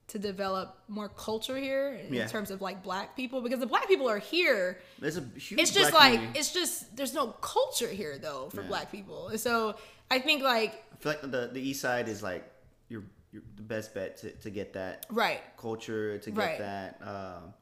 [0.07, 2.27] to develop more culture here in Yeah.
[2.27, 4.79] terms of like black people because the black people are here.
[4.99, 5.59] There's a huge.
[5.59, 6.39] It's just like community.
[6.39, 8.67] it's just there's no culture here though for Yeah.
[8.67, 9.29] black people.
[9.29, 9.75] And so
[10.11, 12.43] I think like I feel like the the East Side is like
[12.87, 15.41] your your the best bet to, to get that right.
[15.57, 16.59] culture to get Right.
[16.59, 17.01] that.
[17.01, 17.53] Um,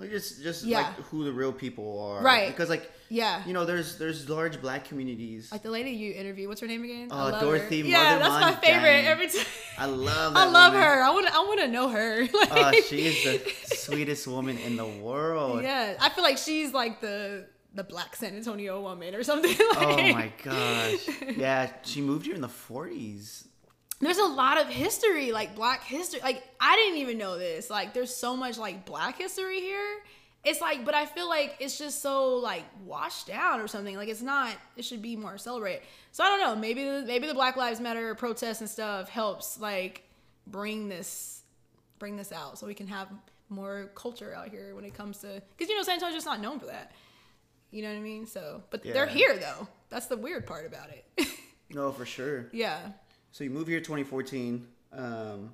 [0.00, 0.78] like just just Yeah.
[0.80, 2.22] like who the real people are.
[2.22, 2.48] Right.
[2.48, 3.42] Because like Yeah.
[3.46, 5.52] you know there's there's large black communities.
[5.52, 7.08] Like the lady you interviewed, what's her name again?
[7.10, 7.88] Oh, love Dorothy her.
[7.88, 8.60] Yeah, Mother that's my Mondang.
[8.64, 9.46] favorite every time.
[9.78, 10.36] I love.
[10.36, 10.88] I love woman.
[10.88, 11.02] her.
[11.02, 11.34] I want to.
[11.34, 12.26] I want to know her.
[12.32, 15.62] Oh, Like- she is the sweetest woman in the world.
[15.62, 19.50] Yeah, I feel like she's like the the black San Antonio woman or something.
[19.76, 19.76] like.
[19.78, 21.08] Oh my gosh.
[21.36, 23.44] Yeah, she moved here in the 40s.
[24.00, 26.20] There's a lot of history, like black history.
[26.22, 27.68] Like I didn't even know this.
[27.70, 29.98] Like there's so much like black history here.
[30.42, 33.94] It's like, but I feel like it's just so like washed down or something.
[33.96, 34.54] Like it's not.
[34.76, 35.82] It should be more celebrated.
[36.12, 36.56] So I don't know.
[36.56, 40.02] Maybe the, maybe the Black Lives Matter protests and stuff helps like
[40.46, 41.42] bring this
[41.98, 43.08] bring this out so we can have
[43.50, 46.40] more culture out here when it comes to because you know San Antonio's just not
[46.40, 46.92] known for that.
[47.70, 48.26] You know what I mean?
[48.26, 49.68] So, but they're here though.
[49.90, 51.28] That's the weird part about it.
[51.72, 52.48] No, for sure.
[52.52, 52.80] yeah.
[53.32, 54.66] So you moved here 2014.
[54.92, 55.52] Um,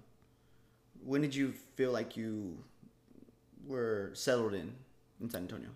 [1.05, 2.57] when did you feel like you
[3.67, 4.73] were settled in
[5.21, 5.69] in San Antonio?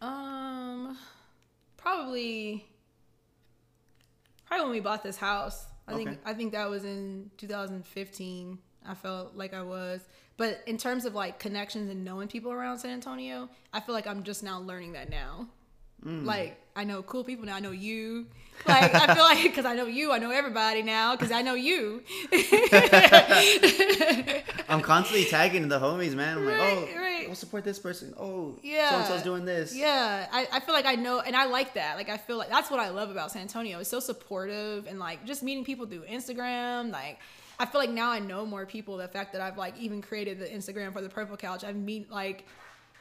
[0.00, 0.96] Um,
[1.76, 2.66] probably,
[4.46, 5.66] probably when we bought this house.
[5.86, 8.58] I think I think that was in 2015.
[8.86, 10.02] I felt like I was,
[10.36, 14.06] but in terms of like connections and knowing people around San Antonio, I feel like
[14.06, 15.48] I'm just now learning that now.
[16.04, 16.24] Mm.
[16.24, 17.56] Like I know cool people now.
[17.56, 18.26] I know you.
[18.66, 21.54] Like I feel like because I know you, I know everybody now because I know
[21.54, 22.02] you.
[24.68, 26.38] I'm constantly tagging the homies, man.
[26.38, 27.26] I'm like, Right, oh, right.
[27.26, 28.14] we'll support this person.
[28.18, 28.90] Oh, Yeah.
[28.90, 29.74] so and so's doing this.
[29.74, 31.96] Yeah, I, I feel like I know, and I like that.
[31.96, 33.78] Like, I feel like that's what I love about San Antonio.
[33.80, 36.90] It's so supportive, and like just meeting people through Instagram.
[36.92, 37.18] Like,
[37.58, 38.96] I feel like now I know more people.
[38.98, 42.10] The fact that I've like even created the Instagram for the Purple Couch, I've meet
[42.10, 42.44] like,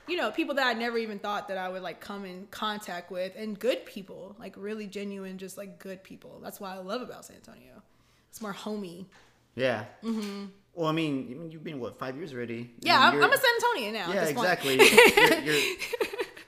[0.07, 3.11] you know, people that I never even thought that I would like come in contact
[3.11, 6.39] with, and good people, like really genuine, just like good people.
[6.43, 7.81] That's why I love about San Antonio.
[8.29, 9.07] It's more homey.
[9.55, 9.85] Yeah.
[10.03, 10.45] Mm-hmm.
[10.75, 12.69] Well, I mean, you've been what five years already?
[12.81, 14.13] Yeah, I'm, you're- I'm a San Antonio now.
[14.13, 14.45] Yeah, at this point.
[14.45, 14.75] exactly.
[15.45, 15.75] you're, you're,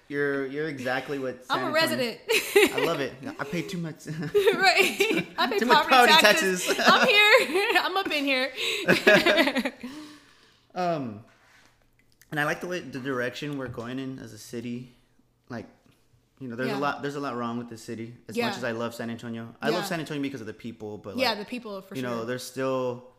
[0.08, 1.44] you're you're exactly what.
[1.46, 2.20] San I'm a Antonio- resident.
[2.76, 3.14] I love it.
[3.40, 4.06] I pay too much.
[4.08, 5.28] right.
[5.38, 6.66] I pay Too much property, property taxes.
[6.66, 6.86] taxes.
[6.88, 7.80] I'm here.
[7.82, 8.52] I'm up in here.
[10.76, 11.24] um,
[12.32, 14.96] and I like the way the direction we're going in as a city.
[15.50, 15.66] Like,
[16.40, 16.78] you know, there's Yeah.
[16.78, 18.16] a lot there's a lot wrong with the city.
[18.28, 18.48] As Yeah.
[18.48, 19.78] much as I love San Antonio, I Yeah.
[19.78, 20.98] love San Antonio because of the people.
[20.98, 22.10] But yeah, the people for you sure.
[22.10, 23.10] know, there's still,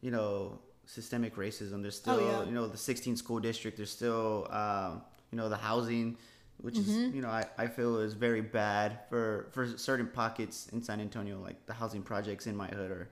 [0.00, 1.82] you know, systemic racism.
[1.82, 3.76] There's still, Oh, you know, the 16 school district.
[3.76, 6.16] There's still, um, you know, the housing,
[6.58, 7.16] which is, Mm-hmm.
[7.16, 11.38] you know, I, I feel is very bad for for certain pockets in San Antonio.
[11.40, 13.08] Like the housing projects in my hood are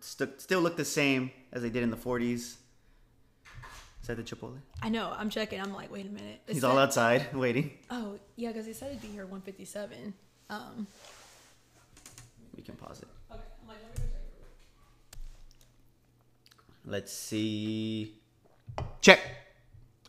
[0.00, 2.56] st- still look the same as they did in the 40s.
[4.06, 4.58] Is that the Chipotle?
[4.80, 5.12] I know.
[5.18, 5.60] I'm checking.
[5.60, 6.40] I'm like, wait a minute.
[6.46, 7.72] He's all outside waiting.
[7.90, 10.14] Oh yeah, because it said it'd be here 157.
[10.48, 10.86] Um.
[12.56, 13.08] We can pause it.
[13.32, 13.42] Okay.
[13.62, 14.04] I'm like, let me
[16.84, 18.14] Let's see.
[19.00, 19.18] Check.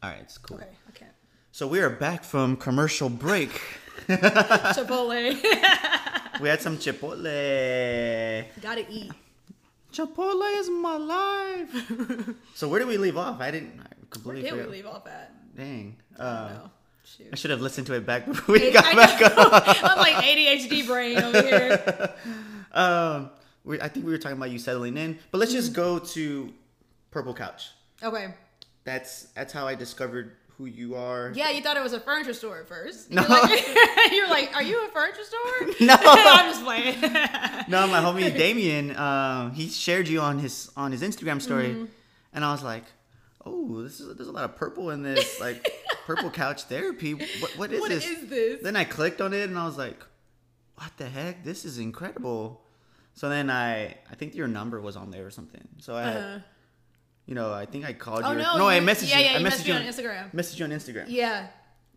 [0.04, 0.58] All right, it's cool.
[0.58, 0.68] Okay.
[0.94, 1.12] Can't.
[1.52, 3.60] So we are back from commercial break.
[4.08, 5.42] Chipotle.
[6.40, 8.46] We had some Chipotle.
[8.62, 9.12] Gotta eat.
[9.93, 12.36] Chipotle is my life.
[12.56, 13.39] so where did we leave off?
[13.41, 15.32] I didn't I Where completely did we leave off at?
[15.56, 15.95] Dang.
[16.19, 16.71] I Uh, don't.
[17.04, 17.28] Shoot.
[17.32, 19.28] I should have listened to it back before we I got back know.
[19.43, 19.62] on.
[19.91, 22.13] I'm like ADHD brain over here.
[22.73, 23.32] Um,
[23.63, 26.54] we, I think we were talking about you settling in, but let's just go to
[27.10, 27.69] Purple Couch.
[28.04, 28.28] Okay.
[28.84, 31.32] That's that's how I discovered who you are.
[31.36, 33.12] Yeah, you thought it was a furniture store at first.
[33.12, 33.22] No.
[33.22, 33.65] You're like,
[34.12, 35.86] you're like are you a furniture store?
[35.88, 35.96] No.
[36.02, 37.00] I'm just playing.
[37.67, 41.86] No, my homie Damien, um, he shared you on his on his Instagram story, Mm-hmm.
[42.34, 42.86] and I was like,
[43.46, 45.67] "Oh, this is there's a lot of purple in this like
[46.06, 47.13] purple couch therapy.
[47.13, 48.63] What what is What this?" is this?
[48.63, 50.00] Then I clicked on it and I was like,
[50.76, 51.43] "What the heck?
[51.43, 52.62] This is incredible."
[53.13, 55.67] So then I I think your number was on there or something.
[55.80, 56.39] So I, had, Uh,
[57.28, 58.38] you know, I think I called oh you.
[58.40, 58.58] no!
[58.58, 59.26] no, I messaged yeah, you.
[59.26, 60.34] Yeah, I you messaged messaged me on Instagram.
[60.34, 61.48] Messaged you on Instagram, Yeah.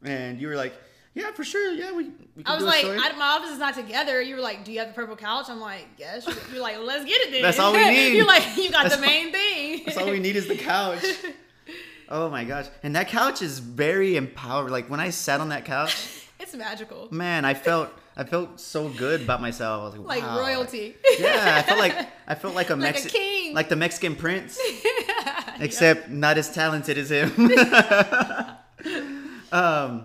[0.05, 0.75] and you were like,
[1.14, 1.73] "Yeah, for sure.
[1.73, 4.21] Yeah, we." we I was like, story." I, my office is not together.
[4.21, 5.47] You were like, do you have the purple couch?
[5.49, 6.27] I'm like, yes.
[6.53, 7.43] You're like, well, let's get it then.
[7.43, 8.16] That's all we need.
[8.16, 9.83] You're like, you got That's the main thing.
[9.87, 11.05] That's all we need is the couch.
[12.12, 12.66] Oh my gosh.
[12.83, 14.73] And that couch is very empowering.
[14.73, 17.07] Like when I sat on that couch, It's magical.
[17.12, 19.81] man, I felt I felt so good about myself.
[19.81, 20.40] I was like, Like wow.
[20.40, 20.97] royalty.
[21.21, 21.95] Yeah, I felt like
[22.27, 23.55] I felt like a Like a Mexican king.
[23.55, 24.59] like the Mexican prince.
[25.61, 27.31] Except not as talented as him.
[29.53, 30.05] um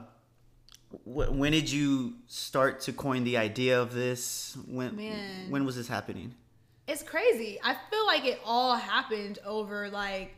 [1.06, 4.58] wh- when did you start to coin the idea of this?
[4.68, 5.50] When Man.
[5.50, 6.36] when was this happening?
[6.88, 7.60] It's crazy.
[7.63, 10.36] I feel like it all happened over like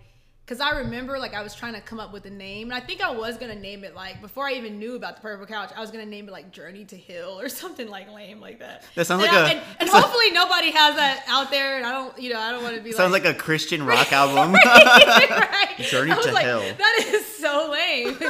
[0.47, 2.79] because I remember like I was trying to come up with a name, and I
[2.86, 5.71] think I was gonna name it like before I even knew about the purple couch.
[5.75, 8.83] I was gonna name it like Journey to Hill or something like lame like that.
[8.95, 11.75] That sounds And like I- a- and, and hopefully nobody has that out there.
[11.77, 13.86] And I don't, you know, I don't want to be Sounds like, like a Christian
[13.86, 14.53] rock album.
[14.53, 15.75] right.
[15.79, 16.62] Journey I was to like, Hell.
[16.62, 18.15] That is so lame.
[18.15, 18.29] so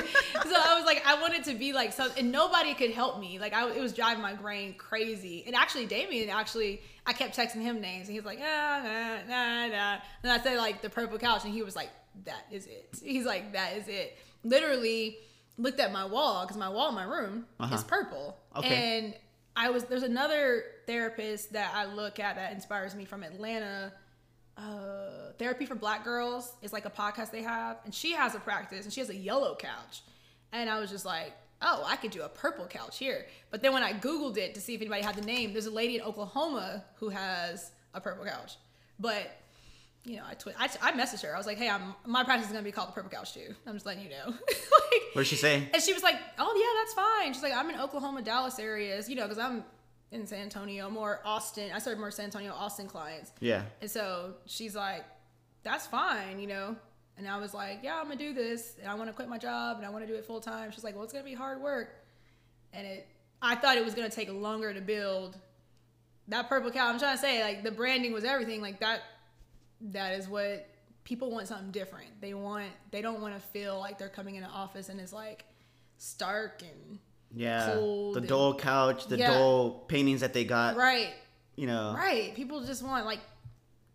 [0.56, 3.38] I was like, I wanted to be like something, and nobody could help me.
[3.40, 5.44] Like, I, it was driving my brain crazy.
[5.46, 9.18] And actually, Damien, actually, I kept texting him names, and he was like, ah, nah,
[9.30, 9.98] nah, nah.
[10.24, 11.90] And I said, like, the purple couch, and he was like,
[12.26, 13.00] that is it.
[13.04, 14.18] He's like, that is it.
[14.44, 15.18] Literally
[15.58, 17.74] looked at my wall, because my wall in my room Uh-huh.
[17.74, 18.38] is purple.
[18.58, 19.00] Okay.
[19.00, 19.14] And
[19.56, 23.92] I was, there's another therapist that I look at that inspires me from Atlanta
[24.58, 28.40] uh, therapy for black girls is like a podcast they have and she has a
[28.40, 30.02] practice and she has a yellow couch
[30.52, 33.74] and i was just like oh i could do a purple couch here but then
[33.74, 36.02] when i googled it to see if anybody had the name there's a lady in
[36.02, 38.58] oklahoma who has a purple couch
[39.00, 39.38] but
[40.04, 42.48] you know i twi- I, I messaged her i was like hey i'm my practice
[42.48, 45.02] is going to be called the purple couch too i'm just letting you know like
[45.14, 45.68] what did she say?
[45.74, 49.10] and she was like, "Oh yeah, that's fine." She's like, "I'm in Oklahoma, Dallas areas,
[49.10, 49.64] you know, because I'm
[50.12, 51.72] in San Antonio, more Austin.
[51.74, 53.64] I serve more San Antonio, Austin clients." Yeah.
[53.82, 55.04] And so she's like,
[55.64, 56.76] "That's fine," you know.
[57.18, 59.38] And I was like, "Yeah, I'm gonna do this, and I want to quit my
[59.40, 61.34] job, and I want to do it full time." She's like, "Well, it's gonna be
[61.34, 61.96] hard work,"
[62.74, 63.08] and it.
[63.42, 65.38] I thought it was gonna take longer to build
[66.28, 66.88] that purple cow.
[66.90, 68.62] I'm trying to say, like, the branding was everything.
[68.62, 69.02] Like that.
[69.82, 70.68] That is what
[71.04, 71.48] people want.
[71.48, 72.20] Something different.
[72.22, 72.68] They want.
[72.92, 75.46] They don't want to feel like they're coming in an office and it's like
[75.98, 77.00] stark and
[77.34, 77.74] Yeah.
[77.74, 79.32] cold the and- dull couch, the Yeah.
[79.32, 80.76] dull paintings that they got.
[80.76, 81.14] right.
[81.56, 81.94] You know.
[81.96, 82.36] Right.
[82.36, 83.20] People just want like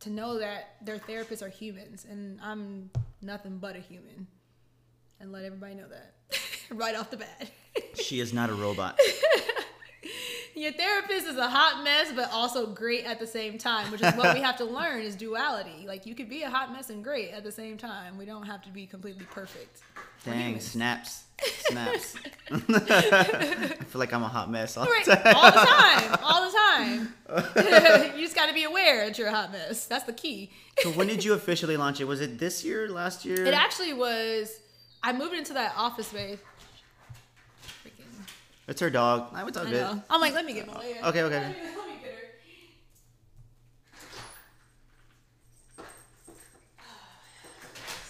[0.00, 2.90] to know that their therapists are humans and I'm
[3.22, 4.26] nothing but a human.
[5.20, 6.14] And let everybody know that
[6.70, 7.50] right off the bat.
[7.94, 8.98] She is not a robot.
[10.62, 14.14] Your therapist is a hot mess but also great at the same time, which is
[14.14, 15.86] what we have to learn is duality.
[15.88, 18.16] Like you could be a hot mess and great at the same time.
[18.16, 19.80] We don't have to be completely perfect.
[20.24, 21.24] Dang, snaps.
[21.66, 22.14] Snaps.
[22.52, 25.04] I feel like I'm a hot mess all Right.
[25.04, 25.34] the time.
[25.34, 26.18] All the time.
[26.22, 28.14] All the time.
[28.16, 29.86] you just got to be aware that you're a hot mess.
[29.86, 30.52] That's the key.
[30.78, 32.04] So when did you officially launch it?
[32.04, 33.44] Was it this year, last year?
[33.44, 34.60] It actually was.
[35.02, 36.38] I moved into that office space.
[38.68, 39.28] It's her dog.
[39.34, 40.02] I would talk I good.
[40.08, 40.96] I'm like, let me get Malia.
[41.04, 41.40] Okay, okay.
[41.40, 42.20] Let me, let me get her.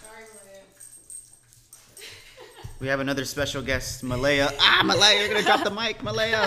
[0.02, 0.62] Sorry, Malia.
[2.80, 4.50] We have another special guest, Malaya.
[4.60, 6.44] Ah, Malaya, you're gonna drop the mic, Malaya.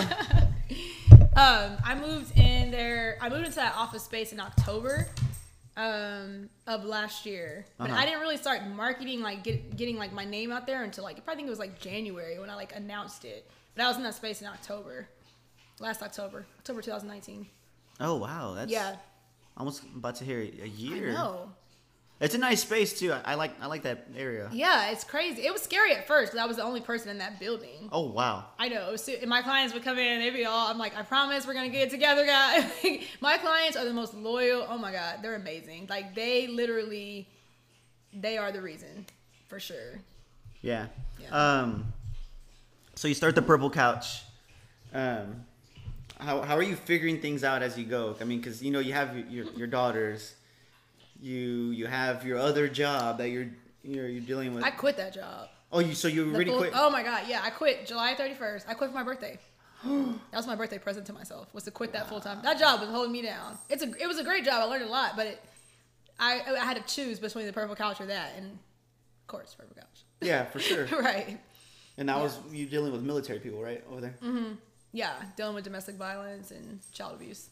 [1.36, 3.18] Um, I moved in there.
[3.20, 5.06] I moved into that office space in October
[5.76, 8.00] um, of last year, but Uh-huh.
[8.00, 11.16] I didn't really start marketing like get, getting like my name out there until like
[11.16, 13.50] I probably think it was like January when I like announced it.
[13.76, 15.06] But I was in that space in October,
[15.78, 17.46] last October, October 2019.
[18.00, 18.96] Oh wow, that's Yeah,
[19.56, 21.10] almost about to hear a year.
[21.10, 21.50] I know.
[22.18, 23.12] It's a nice space too.
[23.12, 24.48] I, I like I like that area.
[24.50, 25.42] Yeah, it's crazy.
[25.42, 27.90] It was scary at first because I was the only person in that building.
[27.92, 28.46] Oh wow.
[28.58, 28.96] I know.
[28.96, 31.68] So, my clients would come in, they'd be all, I'm like, I promise we're gonna
[31.68, 32.64] get it together, guys.
[33.20, 34.66] my clients are the most loyal.
[34.66, 35.88] Oh my god, they're amazing.
[35.90, 37.28] Like they literally,
[38.14, 39.04] they are the reason,
[39.48, 40.00] for sure.
[40.62, 40.86] Yeah.
[41.20, 41.28] Yeah.
[41.60, 41.92] Um.
[42.96, 44.22] So you start the purple couch.
[44.92, 45.44] Um,
[46.18, 48.16] how how are you figuring things out as you go?
[48.20, 50.34] I mean, because you know you have your, your your daughters,
[51.20, 53.48] you you have your other job that you're
[53.84, 54.64] you're, you're dealing with.
[54.64, 55.48] I quit that job.
[55.70, 56.72] oh, you so you The already full- quit?
[56.74, 58.64] Oh my god, yeah, I quit July 31st.
[58.66, 59.38] I quit for my birthday.
[59.84, 62.38] that was my birthday present to myself was to quit that full time.
[62.42, 63.58] That job was holding me down.
[63.68, 64.62] It's a it was a great job.
[64.62, 65.44] I learned a lot, but it,
[66.18, 69.76] I I had to choose between the purple couch or that, and of course, purple
[69.76, 70.04] couch.
[70.22, 70.86] Yeah, for sure.
[70.98, 71.38] right.
[71.98, 74.14] And that was you dealing with military people, right over there.
[74.22, 74.52] Mm-hmm.
[74.92, 77.48] Yeah, dealing with domestic violence and child abuse.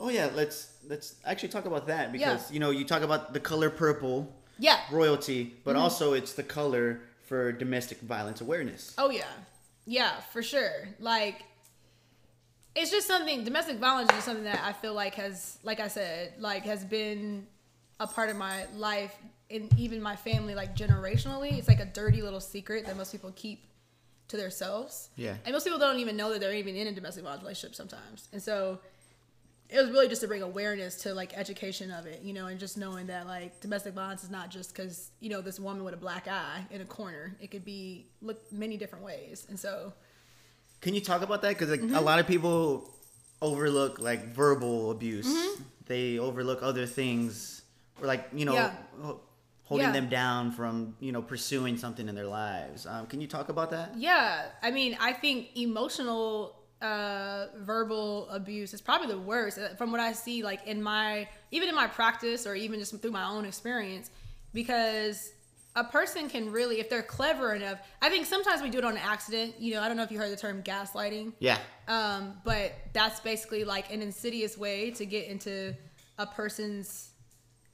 [0.00, 2.54] Oh yeah, let's let's actually talk about that because Yeah.
[2.54, 4.78] you know you talk about the color purple Yeah.
[4.92, 5.82] royalty, but Mm-hmm.
[5.82, 8.94] also it's the color for domestic violence awareness.
[8.96, 9.24] Oh yeah,
[9.86, 10.88] yeah, for sure.
[11.00, 11.42] Like,
[12.74, 13.44] it's just something.
[13.44, 17.46] Domestic violence is something that I feel like has, like I said, like has been
[18.00, 19.14] a part of my life
[19.50, 21.58] and even my family, like generationally.
[21.58, 23.64] It's like a dirty little secret that most people keep
[24.28, 25.08] to themselves.
[25.16, 25.36] Yeah.
[25.44, 28.28] And most people don't even know that they're even in a domestic violence relationship sometimes.
[28.32, 28.78] And so
[29.70, 32.58] it was really just to bring awareness to like education of it, you know, and
[32.60, 35.94] just knowing that like domestic violence is not just because you know this woman with
[35.94, 37.34] a black eye in a corner.
[37.40, 39.92] It could be look many different ways, and so
[40.80, 41.50] Can you talk about that?
[41.50, 41.94] Because like, Mm-hmm.
[41.96, 42.88] a lot of people
[43.42, 45.26] overlook like verbal abuse.
[45.26, 45.62] Mm-hmm.
[45.86, 47.62] They overlook other things,
[48.00, 48.72] or like you know, Yeah.
[49.68, 49.92] Ho- holding Yeah.
[49.92, 52.86] them down from you know pursuing something in their lives.
[52.86, 53.94] Um, can you talk about that?
[53.96, 59.90] yeah, I mean, I think emotional uh verbal abuse is probably the worst uh, from
[59.90, 63.28] what I see like in my even in my practice or even just through my
[63.28, 64.10] own experience
[64.54, 65.32] because
[65.74, 68.96] a person can really if they're clever enough I think sometimes we do it on
[68.96, 71.58] accident you know I don't know if you heard the term gaslighting Yeah.
[71.88, 75.74] Um, but that's basically like an insidious way to get into
[76.16, 77.10] a person's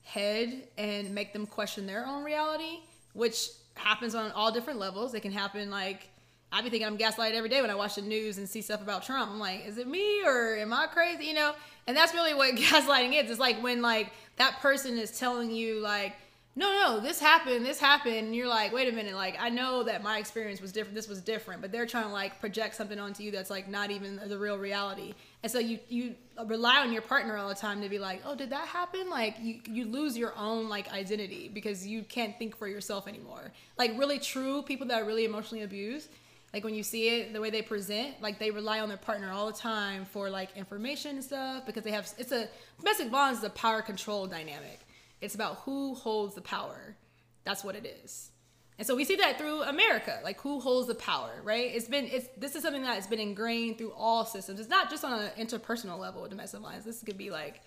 [0.04, 2.80] head and make them question their own reality,
[3.14, 5.14] which happens on all different levels.
[5.14, 6.08] It can happen like
[6.52, 8.80] I be thinking I'm gaslighted every day when I watch the news and see stuff
[8.80, 9.28] about Trump.
[9.32, 11.24] I'm like, is it me or am I crazy?
[11.24, 11.52] You know?
[11.88, 13.28] And that's really what gaslighting is.
[13.28, 16.14] It's like when like that person is telling you like,
[16.56, 19.82] no, no, this happened, this happened, and you're like, wait a minute, like I know
[19.82, 23.00] that my experience was different, this was different, but they're trying to like project something
[23.00, 25.14] onto you that's like not even the real reality.
[25.44, 26.14] And so you you
[26.46, 29.10] rely on your partner all the time to be like, oh, did that happen?
[29.10, 33.52] Like you you lose your own like identity because you can't think for yourself anymore.
[33.76, 36.08] Like really true people that are really emotionally abused,
[36.54, 39.30] like when you see it the way they present like they rely on their partner
[39.30, 43.38] all the time for like information and stuff because they have it's a domestic violence
[43.38, 44.80] is a power control dynamic
[45.20, 46.96] it's about who holds the power
[47.44, 48.30] that's what it is
[48.78, 51.70] and so we see that through america like who holds the power right?
[51.74, 54.58] It's been it's this is something that has been ingrained through all systems.
[54.58, 56.84] It's not just on an interpersonal level with domestic violence.
[56.84, 57.60] This could be like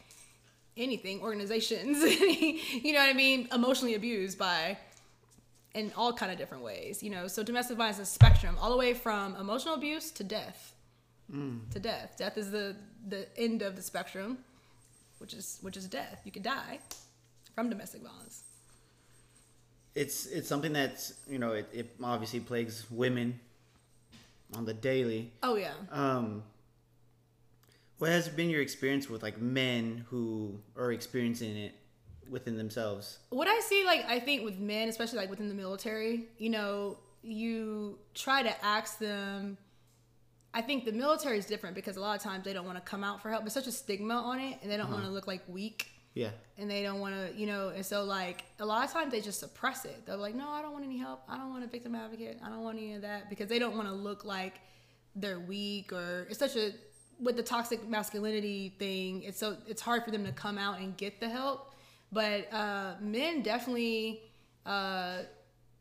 [0.75, 3.47] anything organizations you know what i mean?
[3.51, 4.77] Emotionally abused by
[5.73, 7.27] in all kind of different ways you know?
[7.27, 10.73] So domestic violence is a spectrum all the way from emotional abuse to death.
[11.33, 11.69] Mm.
[11.71, 12.15] To death.
[12.17, 12.75] Death is the
[13.07, 14.39] the end of the spectrum
[15.19, 16.21] which is which is death.
[16.25, 16.79] You could die
[17.53, 18.43] from domestic violence
[20.01, 23.39] It's it's something that's you know it, it obviously plagues women
[24.55, 25.31] on the daily.
[25.43, 26.43] oh yeah Um,
[27.97, 31.73] what has been your experience with like men who are experiencing it
[32.29, 33.17] within themselves?
[33.29, 36.97] what I see, like, I think with men, especially like within the military, you know,
[37.23, 39.57] you try to ask them.
[40.53, 42.89] I think the military is different because a lot of times they don't want to
[42.89, 43.43] come out for help.
[43.43, 46.31] There's such a stigma on it, and they don't want to look like weak, Yeah.
[46.57, 49.21] and they don't want to, you know, and so like a lot of times they
[49.21, 50.05] just suppress it.
[50.05, 51.21] They're like, no, I don't want any help.
[51.29, 52.39] I don't want a victim advocate.
[52.43, 54.55] I don't want any of that because they don't want to look like
[55.15, 56.71] they're weak or it's such a
[57.19, 59.23] with the toxic masculinity thing.
[59.23, 61.73] It's so it's hard for them to come out and get the help.
[62.11, 64.21] But uh, men definitely
[64.65, 65.23] uh,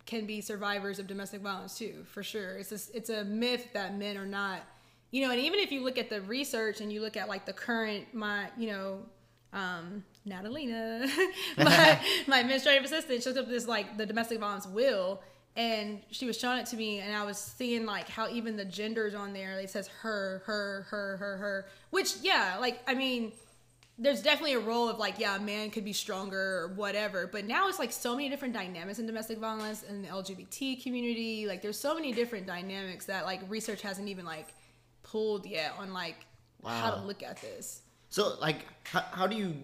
[0.07, 2.57] can be survivors of domestic violence too, for sure.
[2.59, 4.61] It's a, it's a myth that men are not,
[5.11, 5.31] you know.
[5.31, 8.12] And even if you look at the research and you look at like the current,
[8.12, 8.99] my you know,
[9.53, 11.07] um, Natalina,
[11.57, 15.23] my, my administrative assistant, she looked up this like the domestic violence wheel,
[15.57, 18.65] and she was showing it to me, and I was seeing like how even the
[18.65, 23.33] genders on there, it says her, her, her, her, her, which yeah, like I mean
[23.99, 27.47] there's definitely a role of like yeah a man could be stronger or whatever but
[27.47, 31.47] now it's like so many different dynamics in domestic violence and the lgbt community.
[31.47, 34.53] Like there's so many different dynamics that like research hasn't even like
[35.03, 36.27] pulled yet on like
[36.64, 37.83] how to look at this.
[38.11, 39.55] So like, how, how do you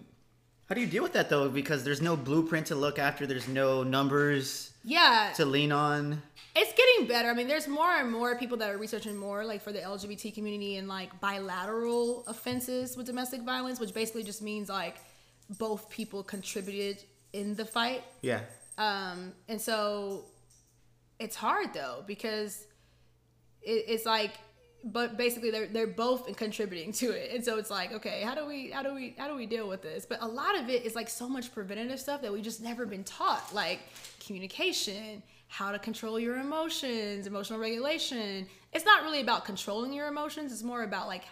[0.73, 1.49] how do you deal with that though?
[1.49, 3.27] Because there's no blueprint to look after.
[3.27, 6.19] There's no numbers yeah to lean on.
[6.55, 9.61] it's getting better i mean there's more and more people that are researching more like
[9.61, 14.67] for the lgbt community and like bilateral offenses with domestic violence which basically just means
[14.67, 14.97] like
[15.57, 17.01] both people contributed
[17.31, 18.41] in the fight Yeah.
[18.77, 20.25] Um, and so
[21.17, 22.65] it's hard though because
[23.61, 24.33] it, it's like
[24.83, 28.45] but basically they're they're both contributing to it and so it's like okay how do
[28.45, 30.83] we how do we how do we deal with this but a lot of it
[30.83, 33.79] is like so much preventative stuff that we just never been taught like
[34.25, 40.51] communication how to control your emotions emotional regulation it's not really about controlling your emotions
[40.51, 41.23] it's more about like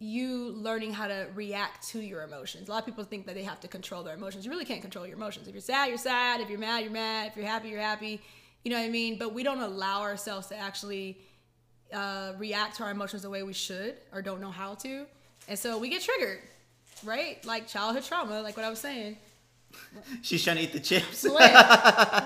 [0.00, 2.68] you learning how to react to your emotions.
[2.68, 4.44] A lot of people think that they have to control their emotions.
[4.44, 5.48] You really can't control your emotions.
[5.48, 6.40] If you're sad, you're sad.
[6.40, 7.28] If you're mad, you're mad.
[7.28, 8.20] If you're happy, you're happy.
[8.62, 9.18] You know what I mean?
[9.18, 11.18] But we don't allow ourselves to actually
[11.92, 15.06] uh, react to our emotions the way we should or don't know how to.
[15.48, 16.40] And so we get triggered,
[17.04, 17.44] right?
[17.44, 19.16] Like childhood trauma, like what I was saying.
[20.22, 21.24] She's trying to eat the chips.
[21.24, 21.34] Where?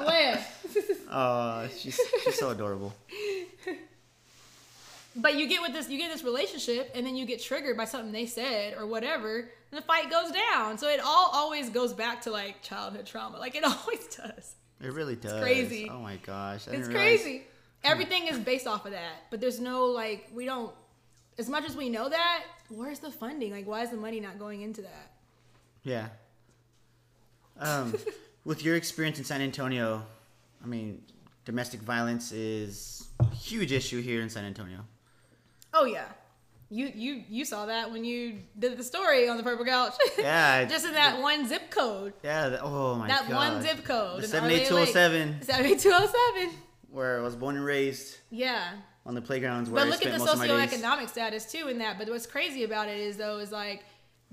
[0.06, 0.46] Where?
[1.14, 2.94] Oh, she's she's so adorable.
[5.14, 7.84] But you get with this, you get this relationship, and then you get triggered by
[7.84, 9.48] something they said or whatever, and
[9.78, 10.78] the fight goes down.
[10.78, 13.38] So it all always goes back to like childhood trauma.
[13.38, 14.54] Like it always does.
[14.80, 15.42] It really does.
[15.42, 15.90] crazy.
[15.90, 16.66] Oh my gosh.
[16.66, 17.42] I It's crazy.
[17.84, 19.24] Everything is based off of that.
[19.30, 20.72] But there's no like we don't
[21.38, 23.52] as much as we know that, where's the funding?
[23.52, 25.12] Like why is the money not going into that?
[25.82, 26.08] Yeah.
[27.58, 27.94] Um,
[28.44, 30.04] with your experience in San Antonio,
[30.62, 31.02] I mean,
[31.44, 34.80] domestic violence is a huge issue here in San Antonio.
[35.74, 36.06] Oh yeah.
[36.70, 39.94] You you you saw that when you did the story on the purple couch.
[40.18, 42.14] Yeah, Just in that one zip code.
[42.24, 42.48] Yeah.
[42.48, 43.30] The, oh my That god.
[43.30, 44.20] That one zip code.
[44.20, 45.42] The in seven eight two zero seven, Lake.
[45.80, 46.50] 78207.
[46.92, 48.74] Where I was born and raised Yeah.
[49.06, 50.70] on the playgrounds where But I look spent at the most of my days.
[50.70, 51.98] socioeconomic status too in that.
[51.98, 53.84] But what's crazy about it is though is like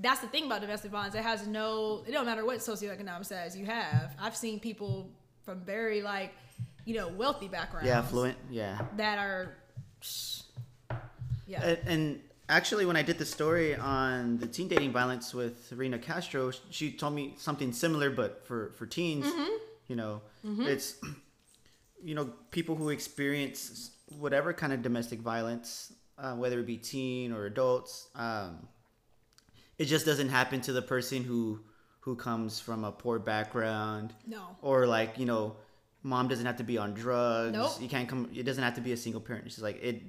[0.01, 1.13] that's the thing about domestic violence.
[1.15, 2.03] It has no.
[2.07, 4.15] It don't matter what socioeconomic status you have.
[4.19, 5.09] I've seen people
[5.43, 6.33] from very like,
[6.85, 7.87] you know, wealthy backgrounds.
[7.87, 8.37] Yeah, fluent.
[8.49, 8.79] Yeah.
[8.95, 9.55] That are.
[11.47, 11.63] Yeah.
[11.63, 15.99] And, and actually, when I did the story on the teen dating violence with Rena
[15.99, 19.25] Castro, she told me something similar, but for for teens.
[19.25, 19.51] Mm-hmm.
[19.87, 20.95] You know, it's
[22.03, 27.31] you know people who experience whatever kind of domestic violence, uh, whether it be teen
[27.31, 28.07] or adults.
[28.15, 28.67] Um,
[29.77, 31.61] it just doesn't happen to the person who
[32.01, 34.41] who comes from a poor background no.
[34.61, 35.55] or like you know
[36.01, 37.71] mom doesn't have to be on drugs Nope.
[37.81, 40.01] you can't come it doesn't have to be a single parent she's like it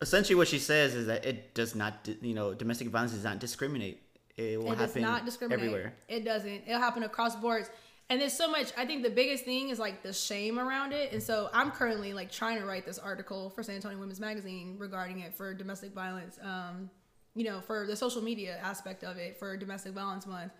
[0.00, 3.38] essentially what she says is that it does not you know domestic violence does not
[3.40, 4.02] discriminate
[4.36, 5.58] it will It does happen not discriminate.
[5.58, 6.62] everywhere It doesn't.
[6.68, 7.70] It'll happen across boards.
[8.10, 8.72] And there's so much.
[8.76, 11.12] I think the biggest thing is like the shame around it.
[11.12, 14.76] And so I'm currently like trying to write this article for San Antonio Women's Magazine
[14.78, 16.38] regarding it for domestic violence.
[16.42, 16.90] Um,
[17.34, 20.52] you know, for the social media aspect of it for Domestic Violence Month.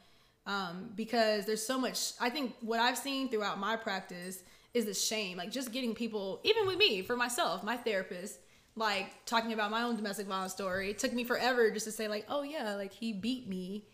[0.47, 2.13] Um, because there's so much.
[2.21, 4.43] I think what I've seen throughout my practice
[4.75, 5.37] is the shame.
[5.37, 8.39] Like just getting people, even with me, for myself, my therapist,
[8.77, 10.91] like talking about my own domestic violence story.
[10.91, 13.85] It took me forever just to say like, oh yeah, like he beat me.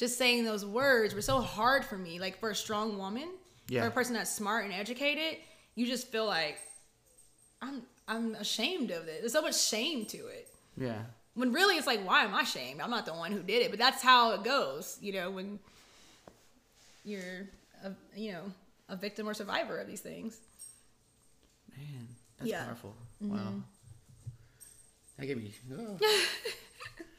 [0.00, 2.18] Just saying those words were so hard for me.
[2.18, 3.28] Like for a strong woman,
[3.68, 3.82] Yeah.
[3.82, 5.38] for a person that's smart and educated,
[5.74, 6.58] you just feel like
[7.62, 9.20] I'm I'm ashamed of it.
[9.20, 10.48] There's so much shame to it.
[10.76, 11.02] yeah
[11.34, 12.80] When really it's like, why am I ashamed?
[12.80, 13.70] I'm not the one who did it.
[13.70, 15.58] But that's how it goes, you know, when
[17.04, 17.46] you're
[17.84, 18.44] a you know,
[18.88, 20.38] a victim or survivor of these things.
[21.76, 22.56] man that's Yeah.
[22.60, 22.66] Mm-hmm.
[22.68, 23.52] powerful wow
[25.18, 25.98] that gave me oh.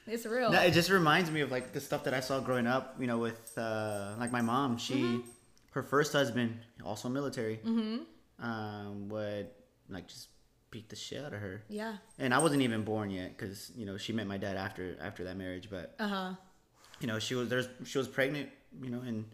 [0.07, 0.51] It's real.
[0.53, 2.95] It just reminds me of like the stuff that I saw growing up.
[2.99, 4.77] You know, with uh, like my mom.
[4.77, 5.29] She, Mm-hmm.
[5.71, 7.59] her first husband, also military,
[8.39, 9.47] um, would
[9.89, 10.27] like just
[10.71, 11.63] beat the shit out of her.
[11.69, 11.97] yeah.
[12.17, 15.23] And I wasn't even born yet because you know she met my dad after after
[15.25, 15.69] that marriage.
[15.69, 16.33] But Uh-huh.
[16.99, 18.49] you know she was there's she was pregnant.
[18.81, 19.25] You know, and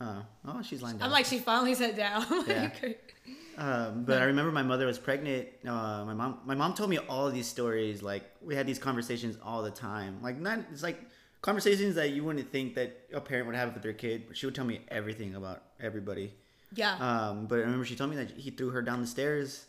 [0.00, 1.06] uh, oh she's lying down.
[1.06, 2.24] I'm like she finally sat down.
[2.46, 2.70] Yeah.
[3.58, 5.48] Um, but I remember my mother was pregnant.
[5.66, 8.02] Uh, my mom, my mom told me all of these stories.
[8.02, 10.18] Like we had these conversations all the time.
[10.22, 11.00] Like not, it's like
[11.40, 14.24] conversations that you wouldn't think that a parent would have with their kid.
[14.28, 16.34] But she would tell me everything about everybody.
[16.74, 16.96] yeah.
[16.96, 19.64] Um, but I remember she told me that he threw her down the stairs,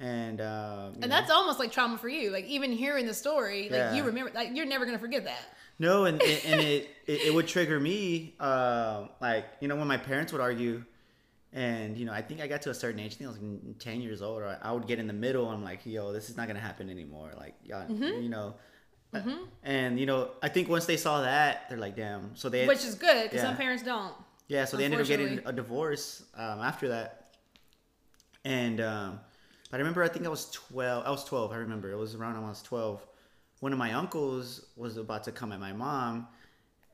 [0.00, 1.06] and uh, and know.
[1.08, 2.30] that's almost like trauma for you.
[2.32, 3.94] Like even hearing the story, like Yeah.
[3.94, 5.42] you remember like you're never gonna forget that.
[5.78, 8.34] No, and and and it, it it would trigger me.
[8.40, 10.84] Uh, like you know when my parents would argue,
[11.52, 13.12] and you know I think I got to a certain age.
[13.12, 14.42] I think I was like ten years old.
[14.42, 15.46] Or I would get in the middle.
[15.46, 17.32] and I'm like, yo, this is not gonna happen anymore.
[17.36, 18.22] Like, y'all, Mm-hmm.
[18.22, 18.54] you know.
[19.62, 22.36] And you know, I think once they saw that, they're like, damn.
[22.36, 23.48] So they Which is good because Yeah.
[23.48, 24.12] some parents don't.
[24.48, 27.34] yeah, so they ended up getting a divorce um, after that.
[28.44, 29.20] And um,
[29.70, 31.04] but I remember, I think I was twelve.
[31.06, 31.52] I was twelve.
[31.52, 33.04] I remember it was around when I was twelve.
[33.60, 36.28] One of my uncles was about to come at my mom,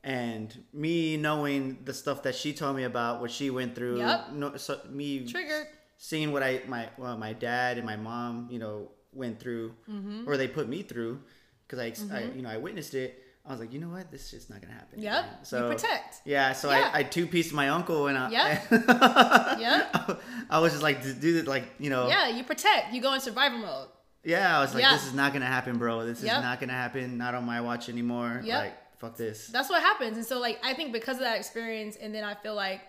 [0.03, 3.97] and me knowing the stuff that she told me about what she went through.
[3.99, 4.31] Yep.
[4.33, 5.67] No, so me Triggered.
[5.97, 10.27] seeing what I my well, my dad and my mom, you know, went through, Mm-hmm.
[10.27, 11.21] or they put me through,
[11.67, 13.21] because I, I, you know, I witnessed it.
[13.47, 14.99] I was like, you know what, this is not gonna happen.
[14.99, 15.23] Yep.
[15.23, 15.33] man.
[15.41, 16.21] You So protect.
[16.25, 16.89] Yeah, so Yeah.
[16.91, 18.67] I, I two pieced my uncle and I, Yep.
[19.59, 20.21] Yep.
[20.49, 22.91] I was just like, dude, like you know, Yeah, you protect.
[22.93, 23.87] You go in survival mode.
[24.25, 24.93] Yeah, I was like, Yeah.
[24.93, 26.05] this is not gonna happen, bro.
[26.05, 27.17] This is not gonna happen.
[27.17, 28.41] Not on my watch anymore.
[28.43, 28.59] Yep.
[28.63, 29.47] Like, fuck this.
[29.47, 32.33] that's what happens and so like i think because of that experience and then i
[32.33, 32.79] feel like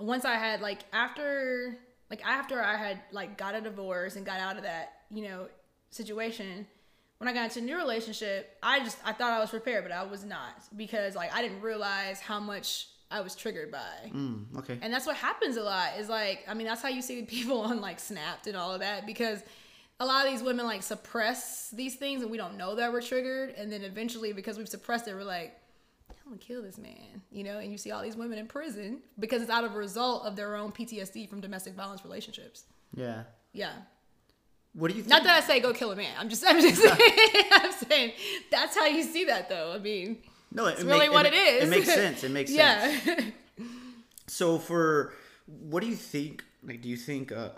[0.00, 1.78] once i had like after
[2.10, 5.46] like after i had like got a divorce and got out of that you know
[5.90, 6.66] situation
[7.18, 9.92] when i got into a new relationship i just i thought i was prepared but
[9.92, 14.46] i was not because like i didn't realize how much i was triggered by Mm,
[14.58, 14.76] okay.
[14.82, 17.60] and that's what happens a lot is like i mean that's how you see people
[17.60, 19.42] on like snapped and all of that because
[20.00, 23.00] a lot of these women like suppress these things and we don't know that we're
[23.02, 25.58] triggered and then eventually because we've suppressed it we're like
[26.10, 29.00] i'm gonna kill this man you know and you see all these women in prison
[29.18, 33.22] because it's out of a result of their own ptsd from domestic violence relationships Yeah.
[33.52, 33.72] yeah
[34.74, 35.10] What do you think?
[35.10, 37.00] not that i say go kill a man i'm just i'm just saying
[37.52, 38.12] i'm saying
[38.50, 40.18] that's how you see that though i mean
[40.52, 42.22] no, it's it really make- what it, it is It makes sense.
[42.24, 43.06] It makes sense.
[43.06, 43.20] yeah
[44.26, 45.12] So for
[45.46, 46.44] what do you think?
[46.64, 47.50] Like, do you think uh,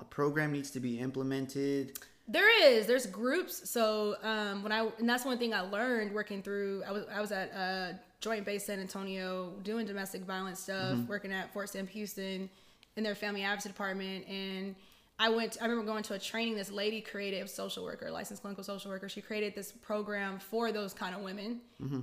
[0.00, 1.98] a program needs to be implemented?
[2.26, 2.86] There is.
[2.86, 3.68] There's groups.
[3.68, 6.82] So um, when I and that's one thing I learned working through.
[6.86, 11.32] I was I was at uh, Joint Base San Antonio doing domestic violence stuff, working
[11.32, 12.48] at Fort Sam Houston
[12.96, 14.76] in their family advocacy department, and
[15.18, 15.56] I went.
[15.60, 16.54] I remember going to a training.
[16.54, 19.08] This lady created a social worker, licensed clinical social worker.
[19.08, 21.60] She created this program for those kind of women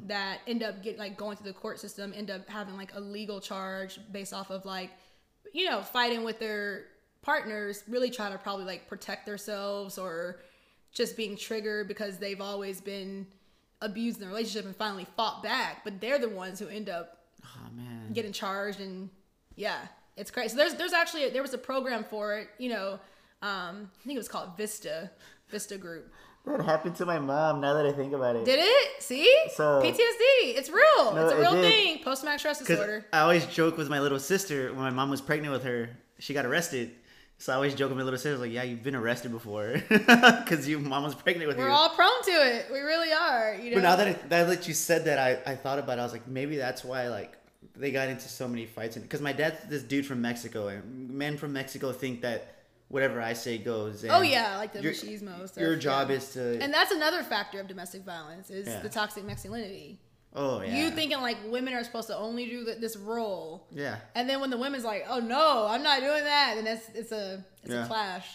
[0.08, 3.00] that end up get like going through the court system, end up having like a
[3.00, 4.92] legal charge based off of like
[5.54, 6.86] you know, fighting with their
[7.28, 10.40] partners, really trying to probably like protect themselves or
[10.94, 13.28] just being triggered because they've always been
[13.82, 15.84] abused in the relationship and finally fought back.
[15.84, 18.14] But they're the ones who end up Oh man.
[18.14, 19.10] getting charged and
[19.58, 19.80] yeah,
[20.16, 20.50] it's crazy.
[20.50, 22.94] So there's there's actually there was a program for it, you know,
[23.42, 25.12] um, I think it was called Vista,
[25.50, 26.12] Vista Group.
[26.46, 27.60] That happened to my mom.
[27.60, 28.46] Now that I think about it.
[28.46, 29.04] Did it?
[29.04, 29.30] See?
[29.54, 30.56] So- PTSD.
[30.58, 31.14] It's real.
[31.14, 31.62] No, it's a real did.
[31.70, 32.04] thing.
[32.06, 33.06] Post traumatic stress disorder.
[33.12, 35.90] I always joke with my little sister when my mom was pregnant with her.
[36.20, 36.96] She got arrested.
[37.40, 40.68] So I always joke with my little sister, like, "Yeah, you've been arrested before, because
[40.68, 41.64] your mom was pregnant with you.
[41.64, 42.66] We're all prone to it.
[42.72, 43.56] We really are.
[43.56, 43.76] You know.
[43.78, 46.02] But now that I, now that you said that, I, I thought about it.
[46.02, 47.38] I was like, maybe that's why like
[47.76, 48.98] they got into so many fights.
[48.98, 52.56] Because my dad's this dude from Mexico, eh, and men from Mexico think that
[52.88, 54.04] whatever I say goes.
[54.10, 55.62] Oh yeah, like the your- machismo stuff.
[55.62, 56.16] Your job yeah.
[56.16, 56.60] is to.
[56.60, 58.80] And that's another factor of domestic violence is Yeah.
[58.80, 60.00] the toxic masculinity.
[60.36, 60.78] Oh yeah.
[60.78, 63.98] You thinking like women are supposed to only do th- this role, Yeah.
[64.16, 67.12] and then when the women's like, "Oh no, I'm not doing that," then that's it's
[67.12, 67.86] a it's Yeah.
[67.86, 68.28] a clash.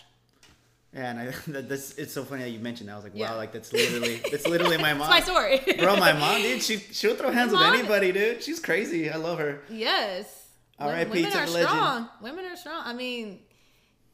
[0.94, 2.88] Yeah, and I, that, that's it's so funny that you mentioned.
[2.88, 2.92] that.
[2.92, 3.30] I was like, Yeah.
[3.30, 5.08] wow, like that's literally that's literally my mom.
[5.10, 8.42] That's my story, Bro, my mom, dude, she she'll throw hands with anybody, dude.
[8.42, 9.10] She's crazy.
[9.10, 9.60] I love her.
[9.70, 10.38] yes.
[10.78, 11.10] R.I.P.
[11.10, 11.68] Women to are the legend.
[11.70, 12.08] strong.
[12.22, 12.82] Women are strong.
[12.84, 13.38] I mean,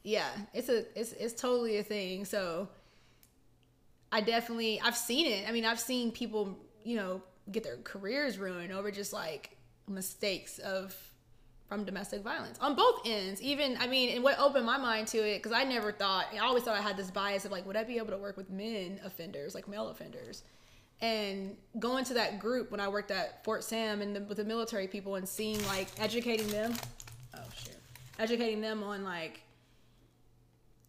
[0.02, 2.26] yeah, it's a it's it's totally a thing.
[2.26, 2.68] So
[4.12, 5.48] I definitely I've seen it.
[5.48, 7.22] I mean, I've seen people, you know,
[7.53, 9.57] get their careers ruined over just like
[9.88, 10.94] mistakes of
[11.68, 13.42] from domestic violence on both ends.
[13.42, 16.38] Even I mean, and what opened my mind to it because I never thought I
[16.38, 18.51] always thought I had this bias of like, would I be able to work with
[18.51, 20.42] men offenders, like male offenders?
[21.01, 24.44] And going to that group when I worked at Fort Sam and the, with the
[24.44, 26.74] military people and seeing like educating them,
[27.34, 27.76] oh shit,
[28.18, 29.42] educating them on like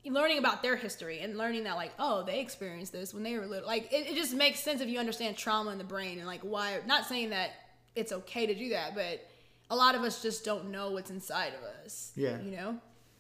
[0.06, 3.45] learning about their history and learning that like oh they experienced this when they were
[3.45, 3.68] little.
[3.68, 6.41] Like it, it just makes sense if you understand trauma in the brain and like
[6.41, 7.52] why not saying that
[7.95, 9.26] it's okay to do that but
[9.70, 12.39] a lot of us just don't know what's inside of us Yeah.
[12.41, 12.78] you know?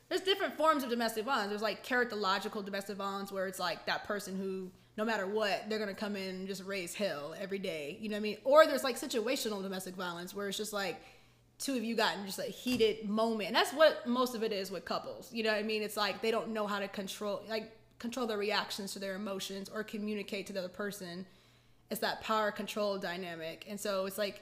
[0.07, 1.49] There's different forms of domestic violence.
[1.49, 5.77] There's like characterological domestic violence where it's like that person who no matter what they're
[5.79, 8.37] gonna come in and just raise hell every day you know what i mean?
[8.43, 10.99] Or there's like situational domestic violence where it's just like
[11.59, 13.47] two of you got in just a heated moment.
[13.47, 15.31] And that's what most of it is with couples.
[15.31, 15.83] You know what i mean?
[15.83, 19.69] It's like they don't know how to control like control their reactions to their emotions
[19.69, 21.25] or communicate to the other person.
[21.91, 23.65] It's that power control dynamic.
[23.69, 24.41] And so it's like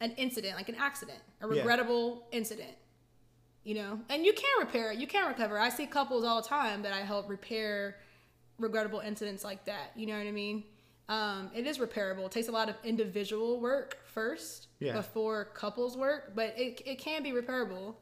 [0.00, 1.60] an incident like an accident a Yeah.
[1.60, 2.76] regrettable incident
[3.64, 3.98] you know?
[4.08, 4.98] And you can repair it.
[4.98, 5.58] You can recover.
[5.58, 7.96] I see couples all the time that i help repair
[8.60, 9.90] regrettable incidents like that.
[9.96, 10.62] You know what i mean?
[11.08, 12.24] Um, it is repairable.
[12.26, 14.94] It takes a lot of individual work first Yeah.
[14.94, 17.94] before couples work but it, it can be repairable.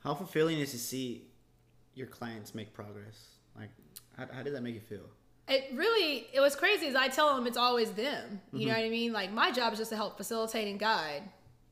[0.00, 1.24] How fulfilling is to see
[1.94, 3.30] your clients make progress?
[3.56, 3.70] Like,
[4.18, 5.08] how, how does that make you feel?
[5.46, 8.40] it really it was crazy as i tell them it's always them.
[8.52, 8.80] You know mm-hmm.
[8.80, 9.12] what i mean?
[9.12, 11.22] Like my job is just to help facilitate and guide.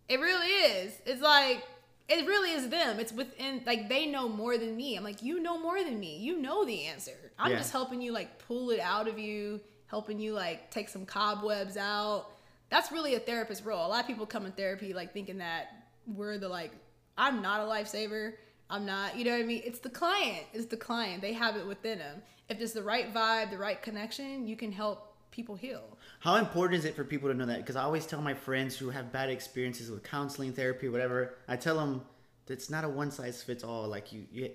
[0.09, 0.93] It really is.
[1.07, 1.65] It's like
[2.09, 3.01] it really is them.
[3.01, 4.97] It's within like they know more than me.
[4.97, 6.19] I'm like you know more than me.
[6.19, 7.33] You know the answer.
[7.39, 7.59] I'm Yeah.
[7.59, 11.77] just helping you like pull it out of you helping you like take some cobwebs
[11.77, 12.27] out
[12.73, 15.67] that's really a therapist role a lot of people come in therapy like thinking that
[16.07, 16.73] we're the like
[17.19, 18.33] i'm not a lifesaver
[18.71, 21.57] i'm not you know what i mean it's the client it's the client they have
[21.57, 25.55] it within them if there's the right vibe the right connection you can help people
[25.55, 25.83] heal
[26.21, 27.59] How important is it for people to know that?
[27.59, 31.35] Because I always tell my friends who have bad experiences with counseling, therapy, whatever.
[31.49, 32.03] I tell them
[32.47, 33.89] it's not a one size fits all.
[33.89, 34.51] Like you, you,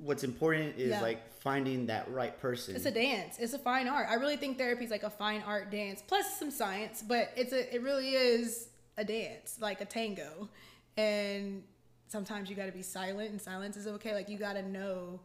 [0.00, 1.02] what's important is Yeah.
[1.02, 2.74] like finding that right person.
[2.76, 3.36] It's a dance.
[3.38, 4.08] It's a fine art.
[4.08, 7.52] I really think therapy is like a fine art dance plus some science, but it's
[7.52, 10.48] a it really is a dance, like a tango.
[10.96, 11.62] And
[12.08, 14.14] sometimes you got to be silent and silence is okay.
[14.14, 15.20] Like you got to know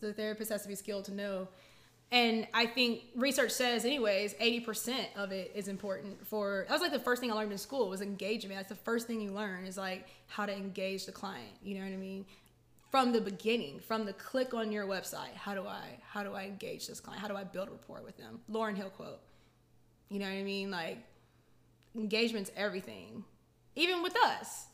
[0.00, 1.48] the therapist has to be skilled to know.
[2.12, 6.92] And I think research says anyways, 80% of it is important for that was like
[6.92, 8.56] the first thing I learned in school was engagement.
[8.56, 11.50] That's the first thing you learn is like how to engage the client.
[11.64, 12.24] You know what I mean?
[12.96, 16.44] From the beginning, from the click on your website, how do I how do I
[16.44, 17.20] engage this client?
[17.20, 18.40] How do I build rapport with them?
[18.50, 19.20] Lauryn Hill quote.
[20.08, 20.70] You know what I mean?
[20.70, 20.96] Like
[21.94, 23.22] engagement's everything.
[23.74, 24.64] Even with us.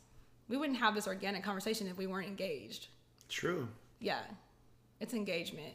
[0.49, 2.87] We wouldn't have this organic conversation if we weren't engaged.
[3.29, 3.67] True.
[3.99, 4.23] Yeah.
[5.01, 5.75] It's engagement.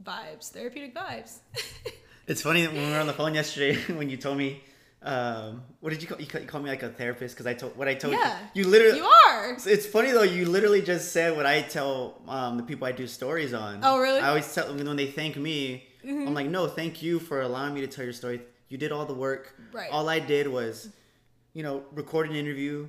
[0.00, 0.52] Vibes.
[0.52, 1.38] Therapeutic vibes.
[2.28, 4.62] It's funny that when we were on the phone yesterday when you told me,
[5.02, 7.54] um, what did you call you, call, you called me like a therapist because I
[7.54, 8.38] told what I told yeah.
[8.52, 8.64] you.
[8.64, 9.52] You literally You are.
[9.52, 10.22] It's- funny though.
[10.22, 13.80] You literally just said what I tell um, the people I do stories on.
[13.82, 14.18] Oh, really?
[14.18, 14.26] Mm-hmm.
[14.26, 15.84] I always tell them when they thank me.
[16.04, 18.40] I'm like, no, thank you for allowing me to tell your story.
[18.68, 19.54] You did all the work.
[19.72, 19.90] Right.
[19.90, 20.88] All I did was,
[21.52, 22.88] you know, record an interview,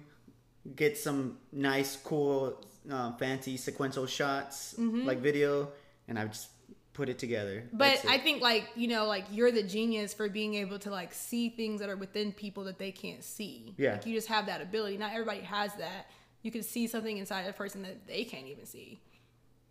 [0.76, 5.70] get some nice, cool, uh, fancy sequential shots, like video,
[6.07, 6.47] and I just
[7.00, 7.64] put it together.
[7.72, 8.04] But.
[8.08, 11.50] I think like, you know, like you're the genius for being able to like see
[11.50, 13.74] things that are within people that they can't see.
[13.78, 13.93] Yeah.
[13.93, 14.97] Like you just have that ability.
[14.97, 16.10] Not everybody has that.
[16.43, 19.00] You can see something inside a person that they can't even see.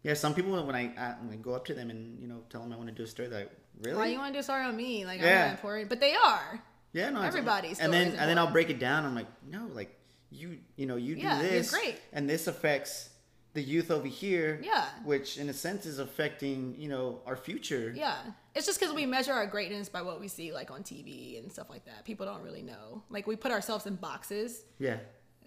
[0.03, 2.41] yeah, some people when I, I when I go up to them and you know
[2.51, 3.53] tell them I want to do a story, they're like,
[3.83, 3.97] really?
[3.99, 5.05] Why you want to do a story on me?
[5.07, 5.45] Like I'm Yeah.
[5.47, 6.62] not important, but they are.
[6.93, 7.20] Yeah, no.
[7.22, 9.05] Everybody's And then and then I'll break it down.
[9.05, 9.91] I'm like, no, like
[10.31, 11.97] you you know you do Yeah, you're this, great.
[12.12, 13.11] and this affects
[13.59, 14.61] the youth over here.
[14.62, 14.84] Yeah.
[15.04, 17.92] Which in a sense is affecting you know our future.
[17.94, 18.16] Yeah.
[18.54, 21.50] It's just because we measure our greatness by what we see like on TV and
[21.52, 22.04] stuff like that.
[22.04, 23.02] People don't really know.
[23.11, 24.62] Like we put ourselves in boxes.
[24.78, 24.98] Yeah.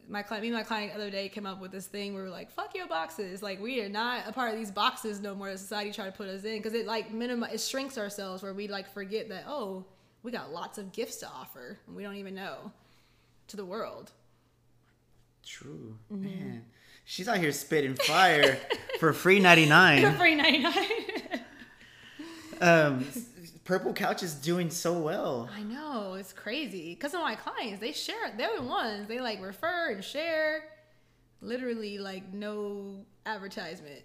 [0.09, 2.24] my client, me and my client the other day came up with this thing where
[2.24, 5.22] we were like, "Fuck your boxes!" Like we are not a part of these boxes
[5.22, 5.49] no more.
[5.49, 8.53] that Society try to put us in because it like minima it shrinks ourselves where
[8.53, 9.86] we like forget that oh
[10.24, 12.72] we got lots of gifts to offer and we don't even know
[13.47, 14.12] to the world.
[15.45, 15.97] True.
[16.12, 16.24] Mm-hmm.
[16.24, 16.66] Man,
[17.12, 18.57] she's out here spitting fire
[18.99, 20.01] for free ninety nine.
[20.14, 20.76] for Free ninety nine.
[22.64, 23.07] Um,
[23.64, 25.49] Purple Couch is doing so well.
[25.51, 27.82] I know it's crazy because of my clients.
[27.82, 28.32] They share.
[28.38, 30.66] They're the ones they like refer and share.
[31.41, 34.03] Literally like no advertisement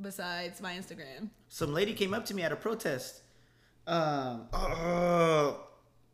[0.00, 1.28] besides my Instagram.
[1.50, 3.20] Some lady came up to me at a protest.
[3.86, 5.66] Um, oh,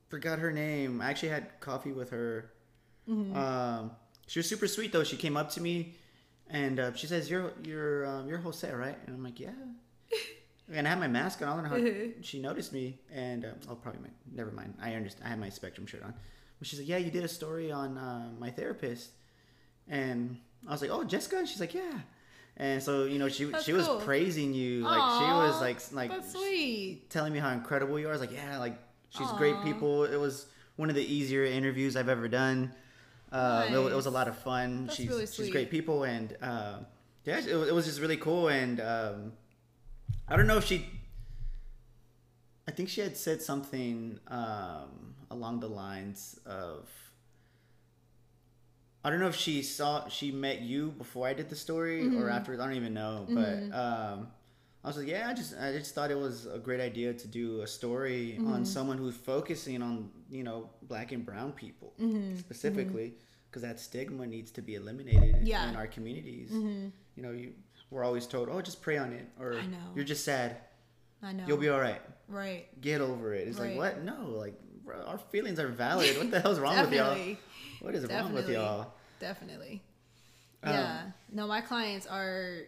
[0.09, 1.01] forgot her name.
[1.01, 2.51] I actually had coffee with her.
[3.09, 3.37] Mm-hmm.
[3.37, 3.93] Um,
[4.27, 5.05] she was super sweet though.
[5.05, 5.95] She came up to me,
[6.51, 9.51] and uh, she says, "You're you're um, you're Jose, right?" And I'm like, "Yeah."
[10.73, 11.49] And I had my mask on.
[11.49, 12.23] I don't know how Mm-hmm.
[12.23, 14.75] she noticed me, and uh, oh, probably my, never mind.
[14.83, 15.25] I understand.
[15.27, 16.13] I had my Spectrum shirt on,
[16.59, 19.11] but she's like, "Yeah, you did a story on uh, my therapist,"
[19.89, 20.37] and
[20.67, 22.01] I was like, "Oh, Jessica," and she's like, "Yeah."
[22.57, 25.79] And so you know, she That's she was praising you, like she was like
[26.11, 27.11] like sweet.
[27.11, 28.11] telling me how incredible you are.
[28.11, 28.77] I was like, yeah, like
[29.11, 30.05] she's great people.
[30.05, 32.73] It was one of the easier interviews I've ever done.
[33.37, 34.87] Uh, it, it was a lot of fun.
[34.87, 36.79] That's she's really she's great people, and uh,
[37.25, 38.49] yeah, it, it was just really cool.
[38.49, 39.33] And um,
[40.29, 40.87] I don't know if she.
[42.69, 46.89] I think she had said something um, along the lines of.
[49.05, 52.21] I don't know if she saw she met you before I did the story Mm-hmm.
[52.23, 52.61] or afterwards.
[52.61, 54.29] I don't even know, but um,
[54.87, 57.27] I was like, yeah, I just I just thought it was a great idea to
[57.27, 58.53] do a story Mm-hmm.
[58.53, 62.37] on someone who's focusing on you know black and brown people Mm-hmm.
[62.39, 63.15] specifically
[63.51, 65.69] because that stigma needs to be eliminated in- Yeah.
[65.69, 66.51] in our communities.
[66.53, 67.53] You know, you
[67.91, 69.79] we're always told, oh, just pray on it, or I know.
[69.97, 70.57] you're just sad,
[71.23, 71.45] I know.
[71.49, 72.67] you'll be all right, right.
[72.81, 73.49] get over it.
[73.49, 73.77] It's Right.
[73.77, 74.05] like what?
[74.05, 76.17] No, like bro, our feelings are valid.
[76.19, 77.11] What the hell's wrong with y'all?
[77.15, 77.39] Definitely.
[77.81, 78.93] What is wrong with y'all?
[79.19, 79.83] Definitely.
[80.63, 81.03] Um, Yeah.
[81.33, 82.59] no, my clients are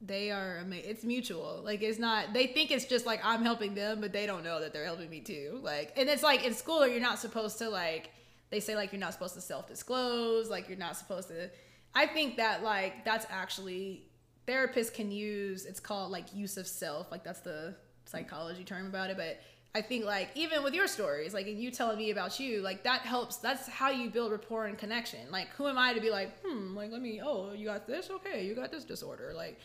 [0.00, 0.90] they are amazing.
[0.90, 1.60] It's mutual.
[1.64, 4.60] Like it's not they think it's just like I'm helping them, but they don't know
[4.60, 5.60] that they're helping me too.
[5.62, 8.10] Like and it's like in school you're not supposed to like
[8.50, 11.50] they say like you're not supposed to self-disclose, like you're not supposed to
[11.94, 14.04] I think that like that's actually
[14.48, 17.74] therapists can use it's called like use of self, like that's the
[18.06, 19.40] psychology term about it, but
[19.74, 22.82] I think like even with your stories, like and you telling me about you, like
[22.84, 23.36] that helps.
[23.36, 25.20] That's how you build rapport and connection.
[25.30, 28.10] Like who am I to be like, hmm, like let me, oh, you got this,
[28.10, 29.32] okay, you got this disorder.
[29.36, 29.60] Like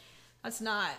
[0.46, 0.92] that's not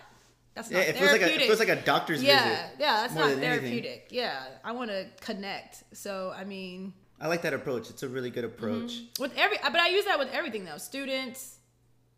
[0.53, 2.65] that's Yeah, not it feels like a it feels like a doctor's yeah, visit.
[2.79, 3.61] yeah, that's not than anything.
[3.61, 4.07] therapeutic.
[4.11, 5.83] Yeah, I want to connect.
[5.93, 7.89] So I mean, I like that approach.
[7.89, 8.63] It's a really good mm-hmm.
[8.63, 9.01] approach.
[9.19, 11.57] with every but i use that with everything though students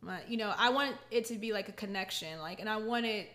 [0.02, 3.06] my, you know i want it to be like a connection like and i want
[3.06, 3.30] it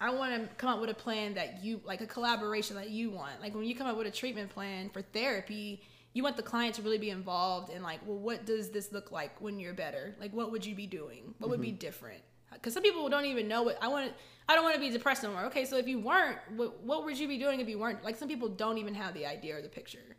[0.00, 3.10] i want to come up with a plan that you like a collaboration that you
[3.10, 5.82] want like when you come up with a treatment plan for therapy
[6.14, 9.12] you want the client to really be involved in like well what does this look
[9.12, 11.76] like when you're better like what would you be doing what would be mm-hmm.
[11.76, 12.22] different
[12.54, 14.12] Because some people don't even know what I want.
[14.48, 15.44] I don't want to be depressed no more.
[15.46, 18.04] Okay, so if you weren't, what, what would you be doing if you weren't?
[18.04, 20.16] Like some people don't even have the idea or the picture.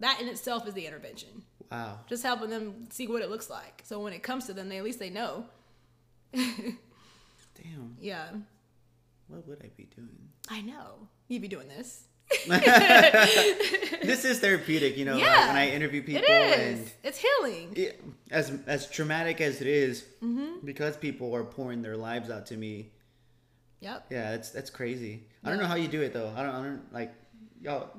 [0.00, 1.42] That in itself is the intervention.
[1.70, 2.00] Wow.
[2.08, 3.82] Just helping them see what it looks like.
[3.84, 5.46] So when it comes to them, they at least they know.
[6.32, 7.96] Damn.
[8.00, 8.28] Yeah,
[9.28, 10.28] What would I be doing?
[10.48, 11.08] I know.
[11.28, 12.04] You'd be doing this.
[14.02, 15.14] This is therapeutic, you know.
[15.14, 16.90] like Yeah, when I interview people it and.
[17.04, 17.72] It's healing.
[17.76, 20.64] it, as as traumatic as it is, Mm-hmm.
[20.66, 22.90] because people are pouring their lives out to me.
[23.80, 24.06] Yep.
[24.10, 25.24] Yeah, that's that's crazy.
[25.44, 26.32] I don't know how you do it though.
[26.36, 26.54] I don't.
[26.54, 27.12] I don't like
[27.62, 27.90] y'all.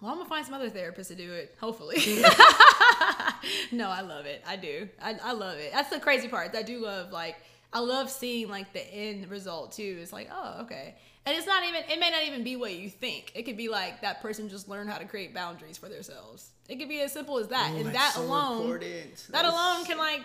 [0.00, 1.54] Well, I'm gonna find some other therapists to do it.
[1.60, 1.96] Hopefully.
[3.72, 4.42] no, I love it.
[4.46, 4.88] I do.
[5.00, 5.72] I, I love it.
[5.72, 6.54] That's the crazy part.
[6.54, 7.36] I do love like
[7.72, 9.98] I love seeing like the end result too.
[10.00, 10.96] It's like oh okay,
[11.26, 11.82] and it's not even.
[11.88, 13.32] It may not even be what you think.
[13.34, 16.50] It could be like that person just learned how to create boundaries for themselves.
[16.68, 18.62] It could be as simple as that, Oh, and that so alone.
[18.62, 19.16] important.
[19.30, 20.22] That That's- alone can like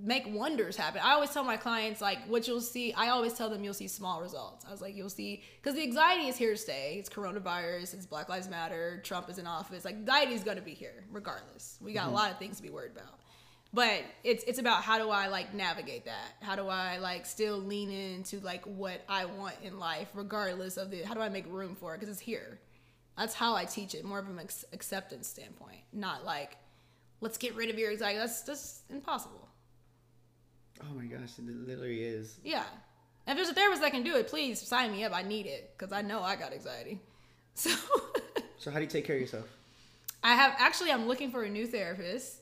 [0.00, 1.00] make wonders happen.
[1.04, 2.92] I always tell my clients like what you'll see.
[2.94, 4.64] I always tell them you'll see small results.
[4.66, 6.96] I was like you'll see because the anxiety is here to stay.
[6.98, 7.94] It's coronavirus.
[7.94, 9.00] It's Black Lives Matter.
[9.04, 9.84] Trump is in office.
[9.84, 11.78] Like anxiety is gonna be here regardless.
[11.80, 12.14] We got a mm-hmm.
[12.14, 13.18] lot of things to be worried about.
[13.74, 16.34] But it's it's about how do I like navigate that?
[16.42, 20.90] How do I like still lean into like what I want in life regardless of
[20.90, 22.58] the how do I make room for it because it's here.
[23.16, 24.38] That's how I teach it, more of an
[24.72, 26.56] acceptance standpoint, not like
[27.22, 28.18] let's get rid of your anxiety.
[28.18, 29.48] That's that's impossible.
[30.82, 32.38] Oh my gosh, it literally is.
[32.44, 32.64] Yeah.
[33.26, 35.14] If there's a therapist that can do it, please sign me up.
[35.14, 37.00] I need it because I know I got anxiety.
[37.54, 37.70] So
[38.58, 39.46] So how do you take care of yourself?
[40.22, 42.41] I have actually I'm looking for a new therapist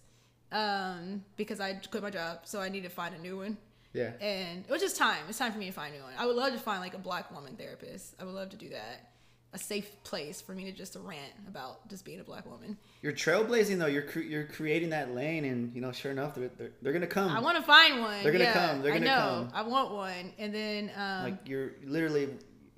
[0.52, 3.56] um, because I quit my job, so I need to find a new one.
[3.92, 4.12] Yeah.
[4.20, 5.18] And it was just time.
[5.28, 6.12] It's time for me to find a new one.
[6.18, 8.14] I would love to find like a black woman therapist.
[8.20, 9.10] I would love to do that.
[9.52, 12.76] A safe place for me to just rant about just being a black woman.
[13.02, 13.86] You're trailblazing though.
[13.86, 17.08] You're cre- you're creating that lane, and you know, sure enough, they're they're, they're gonna
[17.08, 17.32] come.
[17.32, 18.22] I want to find one.
[18.22, 18.82] They're gonna yeah, come.
[18.82, 19.48] They're gonna I know.
[19.50, 19.52] come.
[19.52, 20.32] I want one.
[20.38, 22.28] And then um, like you're literally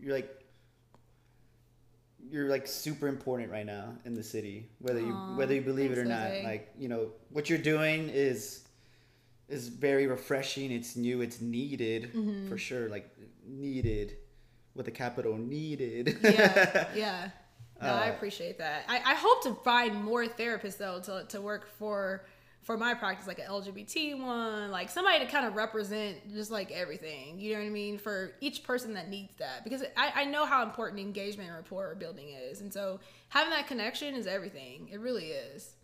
[0.00, 0.41] you're like
[2.32, 5.92] you're like super important right now in the city whether you Aw, whether you believe
[5.92, 6.44] it or not Jose.
[6.44, 8.64] like you know what you're doing is
[9.48, 12.48] is very refreshing it's new it's needed Mm-hmm.
[12.48, 13.06] for sure like
[13.46, 14.16] needed
[14.74, 17.30] with a capital needed yeah, yeah.
[17.82, 18.84] No, I Uh, appreciate that.
[18.88, 22.24] I, I hope to find more therapists though to, to work for
[22.62, 26.70] for my practice, like an LGBT one, like somebody to kind of represent just like
[26.70, 27.38] everything.
[27.40, 27.98] You know what I mean?
[27.98, 31.94] For each person that needs that, because I, I know how important engagement and rapport
[31.96, 34.88] building is, and so having that connection is everything.
[34.92, 35.74] It really is.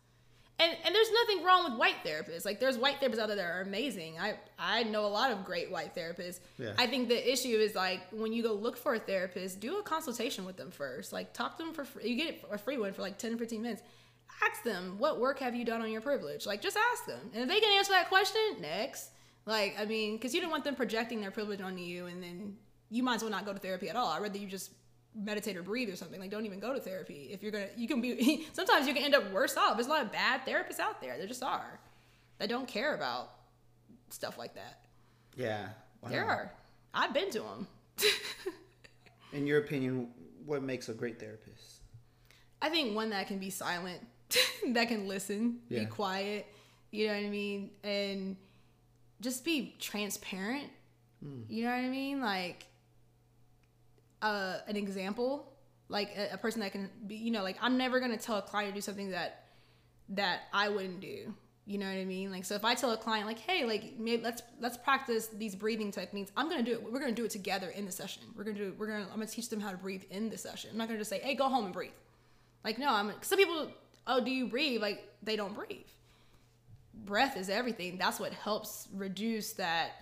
[0.60, 2.44] And and there's nothing wrong with white therapists.
[2.44, 4.18] Like there's white therapists out there that are amazing.
[4.20, 6.40] I I know a lot of great white therapists.
[6.58, 6.72] Yeah.
[6.76, 9.82] I think the issue is like when you go look for a therapist, do a
[9.82, 11.12] consultation with them first.
[11.12, 12.08] Like talk to them for free.
[12.08, 13.82] You get a free one for like 10 or 15 minutes.
[14.42, 16.46] Ask them, what work have you done on your privilege?
[16.46, 17.30] Like just ask them.
[17.34, 19.10] And if they can answer that question, next.
[19.46, 22.56] Like, I mean, because you don't want them projecting their privilege onto you and then
[22.90, 24.08] you might as well not go to therapy at all.
[24.08, 24.72] I'd rather you just
[25.14, 26.20] meditate or breathe or something.
[26.20, 27.30] Like, don't even go to therapy.
[27.32, 28.46] If you're gonna, you can be.
[28.52, 29.76] Sometimes you can end up worse off.
[29.76, 31.16] There's a lot of bad therapists out there.
[31.18, 31.80] There just are
[32.38, 33.30] that don't care about
[34.10, 34.80] stuff like that.
[35.36, 35.68] yeah
[36.02, 36.10] wow.
[36.10, 36.52] There are.
[36.94, 37.66] I've been to them.
[39.32, 40.08] in your opinion
[40.46, 41.80] what makes a great therapist
[42.62, 44.00] I think one that can be silent,
[44.68, 45.80] that can listen, Yeah.
[45.80, 46.46] be quiet.
[46.90, 48.36] You know what I mean, and
[49.20, 50.70] just be transparent.
[51.48, 52.66] You know what I mean, like
[54.22, 55.52] uh, an example,
[55.88, 57.16] like a, a person that can be.
[57.16, 59.46] You know, like I'm never gonna tell a client to do something that
[60.10, 61.34] that I wouldn't do.
[61.66, 62.30] You know what I mean?
[62.30, 65.54] Like, so if I tell a client, like, hey, like, maybe let's let's practice these
[65.54, 66.30] breathing techniques.
[66.36, 66.82] I'm gonna do it.
[66.92, 68.22] We're gonna do it together in the session.
[68.36, 68.74] We're gonna do.
[68.78, 69.04] We're gonna.
[69.04, 70.70] I'm gonna teach them how to breathe in the session.
[70.72, 71.90] I'm not gonna just say, hey, go home and breathe.
[72.64, 73.12] Like, no, I'm.
[73.22, 73.70] Some people,
[74.08, 74.80] oh, do you breathe?
[74.82, 75.86] Like, they don't breathe.
[76.94, 77.96] Breath is everything.
[77.98, 79.92] That's what helps reduce that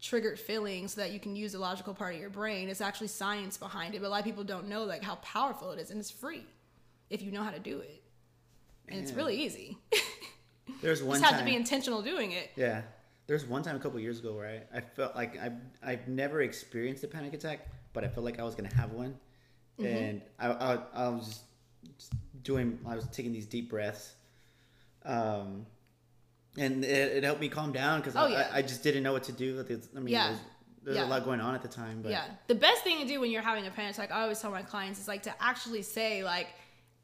[0.00, 2.68] triggered feeling so that you can use the logical part of your brain.
[2.68, 5.72] It's actually science behind it, but a lot of people don't know like how powerful
[5.72, 6.44] it is, and it's free
[7.10, 8.02] if you know how to do it.
[8.88, 9.76] And it's really easy.
[10.82, 11.22] there's one time.
[11.22, 12.50] just have time to be intentional doing it.
[12.56, 12.82] Yeah.
[13.26, 15.50] There's one time a couple years ago where I, I felt like I
[15.84, 19.16] I've never experienced a panic attack, but I felt like I was gonna have one,
[19.78, 19.86] Mm-hmm.
[19.96, 21.40] and I, I I was just
[22.42, 24.14] doing I was taking these deep breaths,
[25.04, 25.66] um,
[26.58, 28.50] and it, it helped me calm down because Oh, I, yeah.
[28.52, 29.64] I, I just didn't know what to do.
[29.94, 30.28] I mean, Yeah.
[30.28, 30.38] there's,
[30.82, 31.04] there's Yeah.
[31.04, 32.24] a lot going on at the time, but yeah.
[32.46, 34.62] The best thing to do when you're having a panic attack, I always tell my
[34.62, 36.48] clients, is like to actually say like,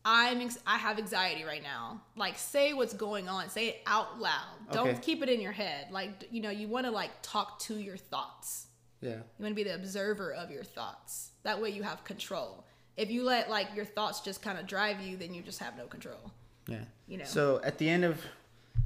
[0.04, 2.00] I'm ex- I have anxiety right now.
[2.16, 3.48] Like say what's going on.
[3.50, 4.56] Say it out loud.
[4.72, 4.98] Don't Okay.
[5.00, 5.88] keep it in your head.
[5.92, 8.66] Like you know, you want to like talk to your thoughts.
[9.00, 11.30] yeah, You want to be the observer of your thoughts.
[11.44, 12.64] That way you have control.
[12.96, 15.76] If you let like your thoughts just kind of drive you, then you just have
[15.76, 16.30] no control.
[16.66, 16.84] yeah.
[17.06, 17.24] You know.
[17.24, 18.20] So at the end of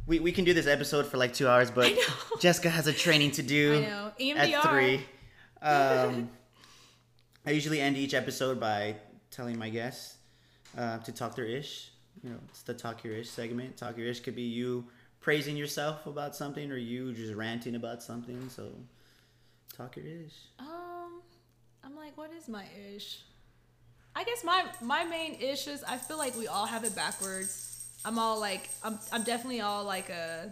[0.07, 1.93] we, we can do this episode for like two hours, but.
[2.41, 4.13] Jessica has a training to do I know.
[4.37, 5.01] at three.
[5.63, 6.29] Um,
[7.47, 8.97] I usually end each episode by
[9.31, 10.19] telling my guests
[10.77, 11.91] uh, to talk their ish.
[12.23, 13.77] You know, it's the talk your ish segment.
[13.77, 14.85] Talk your ish could be you
[15.21, 18.49] praising yourself about something or you just ranting about something.
[18.51, 18.69] So,
[19.77, 20.35] talk your ish.
[20.59, 21.23] Um,
[21.83, 23.21] I'm like, what is my ish?
[24.17, 27.87] I guess my my main ish is I feel like we all have it backwards.
[28.03, 30.51] I'm all like, I'm I'm definitely all like a.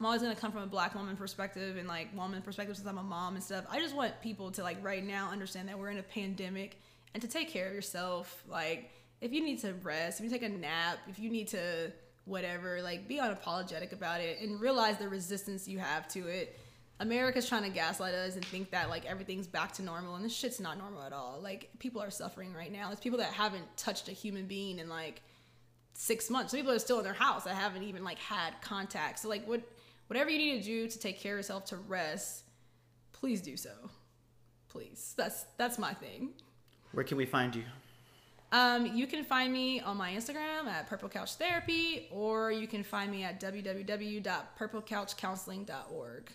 [0.00, 2.98] I'm always gonna come from a black woman perspective and like woman perspective since I'm
[2.98, 3.64] a mom and stuff.
[3.70, 6.80] I just want people to like right now understand that we're in a pandemic
[7.14, 8.42] and to take care of yourself.
[8.48, 8.90] Like
[9.20, 11.92] if you need to rest, if you take a nap, if you need to
[12.24, 16.58] whatever, like be unapologetic about it and realize the resistance you have to it.
[17.00, 20.34] America's trying to gaslight us and think that like everything's back to normal and this
[20.34, 21.38] shit's not normal at all.
[21.42, 22.90] Like people are suffering right now.
[22.90, 25.22] It's people that haven't touched a human being in like
[25.94, 26.50] six months.
[26.50, 29.20] Some people are still in their house that haven't even like had contact.
[29.20, 29.62] So like what
[30.08, 32.42] whatever you need to do to take care of yourself to rest,
[33.12, 33.70] please do so.
[34.68, 35.14] Please.
[35.16, 36.30] That's that's my thing.
[36.92, 37.62] Where can we find you?
[38.50, 42.82] Um, you can find me on my Instagram at Purple Couch Therapy, or you can
[42.82, 46.32] find me at www.purplecouchcounseling.org.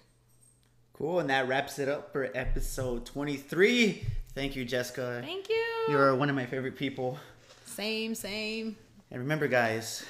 [0.93, 4.05] Cool, and that wraps it up for episode 23.
[4.35, 5.21] Thank you, Jessica.
[5.25, 5.63] Thank you.
[5.89, 7.17] You're one of my favorite people.
[7.65, 8.75] Same, same.
[9.09, 10.05] And remember, guys,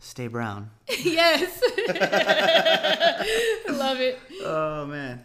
[0.00, 0.68] stay brown.
[0.88, 1.58] yes.
[3.68, 4.18] Love it.
[4.42, 5.24] Oh, man.